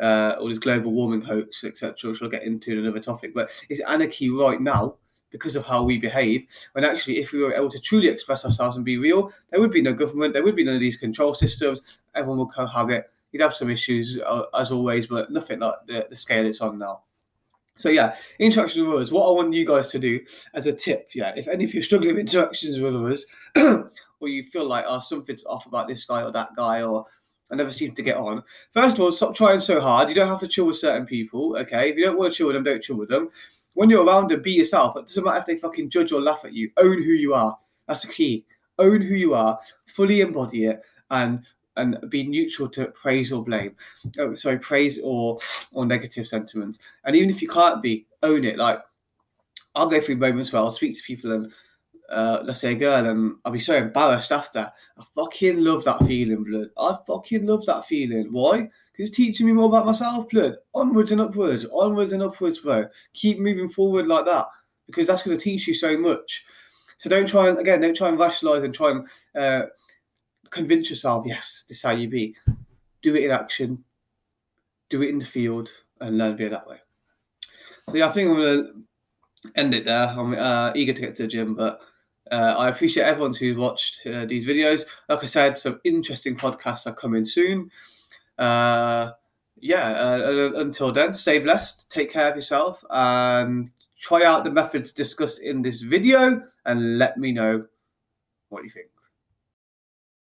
uh, 0.00 0.36
all 0.38 0.48
this 0.48 0.58
global 0.58 0.92
warming 0.92 1.22
hoax, 1.22 1.64
etc., 1.64 2.10
which 2.10 2.22
I'll 2.22 2.28
get 2.28 2.42
into 2.42 2.72
in 2.72 2.78
another 2.78 3.00
topic. 3.00 3.34
But 3.34 3.50
it's 3.68 3.80
anarchy 3.80 4.30
right 4.30 4.60
now 4.60 4.96
because 5.30 5.56
of 5.56 5.66
how 5.66 5.82
we 5.82 5.98
behave. 5.98 6.46
When 6.72 6.84
actually, 6.84 7.18
if 7.18 7.32
we 7.32 7.40
were 7.40 7.54
able 7.54 7.70
to 7.70 7.80
truly 7.80 8.08
express 8.08 8.44
ourselves 8.44 8.76
and 8.76 8.84
be 8.84 8.98
real, 8.98 9.32
there 9.50 9.60
would 9.60 9.72
be 9.72 9.82
no 9.82 9.92
government, 9.92 10.34
there 10.34 10.44
would 10.44 10.56
be 10.56 10.64
none 10.64 10.74
of 10.74 10.80
these 10.80 10.96
control 10.96 11.34
systems. 11.34 11.98
Everyone 12.14 12.38
would 12.38 12.54
cohabit. 12.54 13.10
You'd 13.32 13.42
have 13.42 13.54
some 13.54 13.70
issues 13.70 14.20
uh, 14.20 14.44
as 14.58 14.70
always, 14.70 15.06
but 15.08 15.30
nothing 15.30 15.60
like 15.60 15.74
the, 15.86 16.06
the 16.08 16.16
scale 16.16 16.46
it's 16.46 16.60
on 16.60 16.78
now. 16.78 17.02
So 17.76 17.90
yeah, 17.90 18.16
interactions 18.38 18.84
with 18.84 18.94
others. 18.94 19.12
What 19.12 19.28
I 19.28 19.30
want 19.30 19.54
you 19.54 19.66
guys 19.66 19.88
to 19.88 19.98
do 19.98 20.20
as 20.54 20.66
a 20.66 20.72
tip, 20.72 21.10
yeah, 21.14 21.32
if 21.36 21.46
any 21.46 21.64
of 21.64 21.74
you 21.74 21.80
are 21.80 21.84
struggling 21.84 22.16
with 22.16 22.20
interactions 22.20 22.80
with 22.80 22.96
others, 22.96 23.26
or 23.56 24.28
you 24.28 24.42
feel 24.42 24.64
like 24.64 24.86
oh 24.88 24.98
something's 24.98 25.44
off 25.44 25.66
about 25.66 25.86
this 25.86 26.04
guy 26.06 26.22
or 26.22 26.32
that 26.32 26.56
guy, 26.56 26.82
or 26.82 27.04
I 27.50 27.54
never 27.54 27.70
seem 27.70 27.92
to 27.92 28.02
get 28.02 28.16
on. 28.16 28.42
First 28.72 28.96
of 28.96 29.02
all, 29.02 29.12
stop 29.12 29.34
trying 29.34 29.60
so 29.60 29.80
hard. 29.80 30.08
You 30.08 30.14
don't 30.14 30.26
have 30.26 30.40
to 30.40 30.48
chill 30.48 30.66
with 30.66 30.78
certain 30.78 31.06
people, 31.06 31.56
okay? 31.58 31.90
If 31.90 31.96
you 31.96 32.04
don't 32.04 32.18
want 32.18 32.32
to 32.32 32.36
chill 32.36 32.48
with 32.48 32.56
them, 32.56 32.64
don't 32.64 32.82
chill 32.82 32.96
with 32.96 33.10
them. 33.10 33.28
When 33.74 33.90
you're 33.90 34.04
around 34.04 34.30
them, 34.30 34.42
be 34.42 34.52
yourself. 34.52 34.96
It 34.96 35.06
doesn't 35.06 35.22
matter 35.22 35.40
if 35.40 35.46
they 35.46 35.56
fucking 35.56 35.90
judge 35.90 36.10
or 36.10 36.20
laugh 36.20 36.44
at 36.44 36.54
you. 36.54 36.70
Own 36.78 36.96
who 36.96 37.12
you 37.12 37.34
are. 37.34 37.56
That's 37.86 38.06
the 38.06 38.12
key. 38.12 38.46
Own 38.78 39.00
who 39.00 39.14
you 39.14 39.34
are, 39.34 39.60
fully 39.86 40.22
embody 40.22 40.64
it, 40.64 40.80
and 41.10 41.42
and 41.76 41.98
be 42.08 42.26
neutral 42.26 42.68
to 42.70 42.86
praise 42.86 43.32
or 43.32 43.44
blame. 43.44 43.74
Oh, 44.18 44.34
sorry, 44.34 44.58
praise 44.58 44.98
or 45.02 45.38
or 45.72 45.86
negative 45.86 46.26
sentiments. 46.26 46.78
And 47.04 47.14
even 47.16 47.30
if 47.30 47.42
you 47.42 47.48
can't 47.48 47.82
be, 47.82 48.06
own 48.22 48.44
it. 48.44 48.58
Like 48.58 48.80
I'll 49.74 49.88
go 49.88 50.00
through 50.00 50.16
moments 50.16 50.52
where 50.52 50.62
I'll 50.62 50.70
speak 50.70 50.96
to 50.96 51.02
people 51.04 51.32
and 51.32 51.52
uh, 52.08 52.40
let's 52.44 52.60
say 52.60 52.72
a 52.72 52.76
girl, 52.76 53.06
and 53.06 53.36
I'll 53.44 53.52
be 53.52 53.58
so 53.58 53.76
embarrassed 53.76 54.32
after. 54.32 54.70
I 54.98 55.04
fucking 55.14 55.62
love 55.62 55.84
that 55.84 56.04
feeling, 56.06 56.44
blood. 56.44 56.70
I 56.78 56.96
fucking 57.06 57.46
love 57.46 57.66
that 57.66 57.84
feeling. 57.84 58.32
Why? 58.32 58.70
Because 58.92 59.08
it's 59.08 59.16
teaching 59.16 59.46
me 59.46 59.52
more 59.52 59.66
about 59.66 59.86
myself, 59.86 60.30
blood. 60.30 60.56
Onwards 60.74 61.12
and 61.12 61.20
upwards, 61.20 61.66
onwards 61.66 62.12
and 62.12 62.22
upwards, 62.22 62.60
bro. 62.60 62.86
Keep 63.12 63.40
moving 63.40 63.68
forward 63.68 64.06
like 64.06 64.24
that 64.26 64.46
because 64.86 65.06
that's 65.06 65.22
going 65.22 65.36
to 65.36 65.42
teach 65.42 65.66
you 65.66 65.74
so 65.74 65.98
much. 65.98 66.44
So 66.96 67.10
don't 67.10 67.28
try 67.28 67.48
and 67.48 67.58
again, 67.58 67.80
don't 67.80 67.96
try 67.96 68.08
and 68.08 68.18
rationalize 68.18 68.62
and 68.62 68.74
try 68.74 68.90
and 68.92 69.08
uh, 69.34 69.66
convince 70.50 70.90
yourself. 70.90 71.26
Yes, 71.26 71.64
this 71.68 71.78
is 71.78 71.82
how 71.82 71.92
you 71.92 72.08
be. 72.08 72.36
Do 73.02 73.14
it 73.14 73.24
in 73.24 73.30
action. 73.30 73.84
Do 74.88 75.02
it 75.02 75.10
in 75.10 75.18
the 75.18 75.24
field 75.24 75.70
and 76.00 76.18
learn 76.18 76.36
via 76.36 76.50
that 76.50 76.66
way. 76.66 76.78
So 77.88 77.96
yeah, 77.96 78.08
I 78.08 78.12
think 78.12 78.30
I'm 78.30 78.36
gonna 78.36 78.64
end 79.54 79.74
it 79.74 79.84
there. 79.84 80.08
I'm 80.08 80.34
uh, 80.34 80.72
eager 80.74 80.92
to 80.92 81.00
get 81.00 81.16
to 81.16 81.22
the 81.22 81.28
gym, 81.28 81.54
but 81.54 81.80
uh, 82.30 82.54
I 82.58 82.68
appreciate 82.68 83.04
everyone 83.04 83.34
who's 83.34 83.56
watched 83.56 84.06
uh, 84.06 84.24
these 84.26 84.46
videos. 84.46 84.86
Like 85.08 85.22
I 85.22 85.26
said, 85.26 85.58
some 85.58 85.80
interesting 85.84 86.36
podcasts 86.36 86.86
are 86.86 86.94
coming 86.94 87.24
soon. 87.24 87.70
Uh, 88.38 89.12
yeah, 89.58 89.88
uh, 89.88 90.52
until 90.56 90.92
then, 90.92 91.14
stay 91.14 91.38
blessed, 91.38 91.90
take 91.90 92.12
care 92.12 92.28
of 92.28 92.36
yourself, 92.36 92.84
and 92.90 93.70
try 93.98 94.24
out 94.24 94.44
the 94.44 94.50
methods 94.50 94.92
discussed 94.92 95.40
in 95.40 95.62
this 95.62 95.80
video 95.80 96.42
and 96.66 96.98
let 96.98 97.16
me 97.16 97.32
know 97.32 97.64
what 98.48 98.64
you 98.64 98.70
think. 98.70 98.88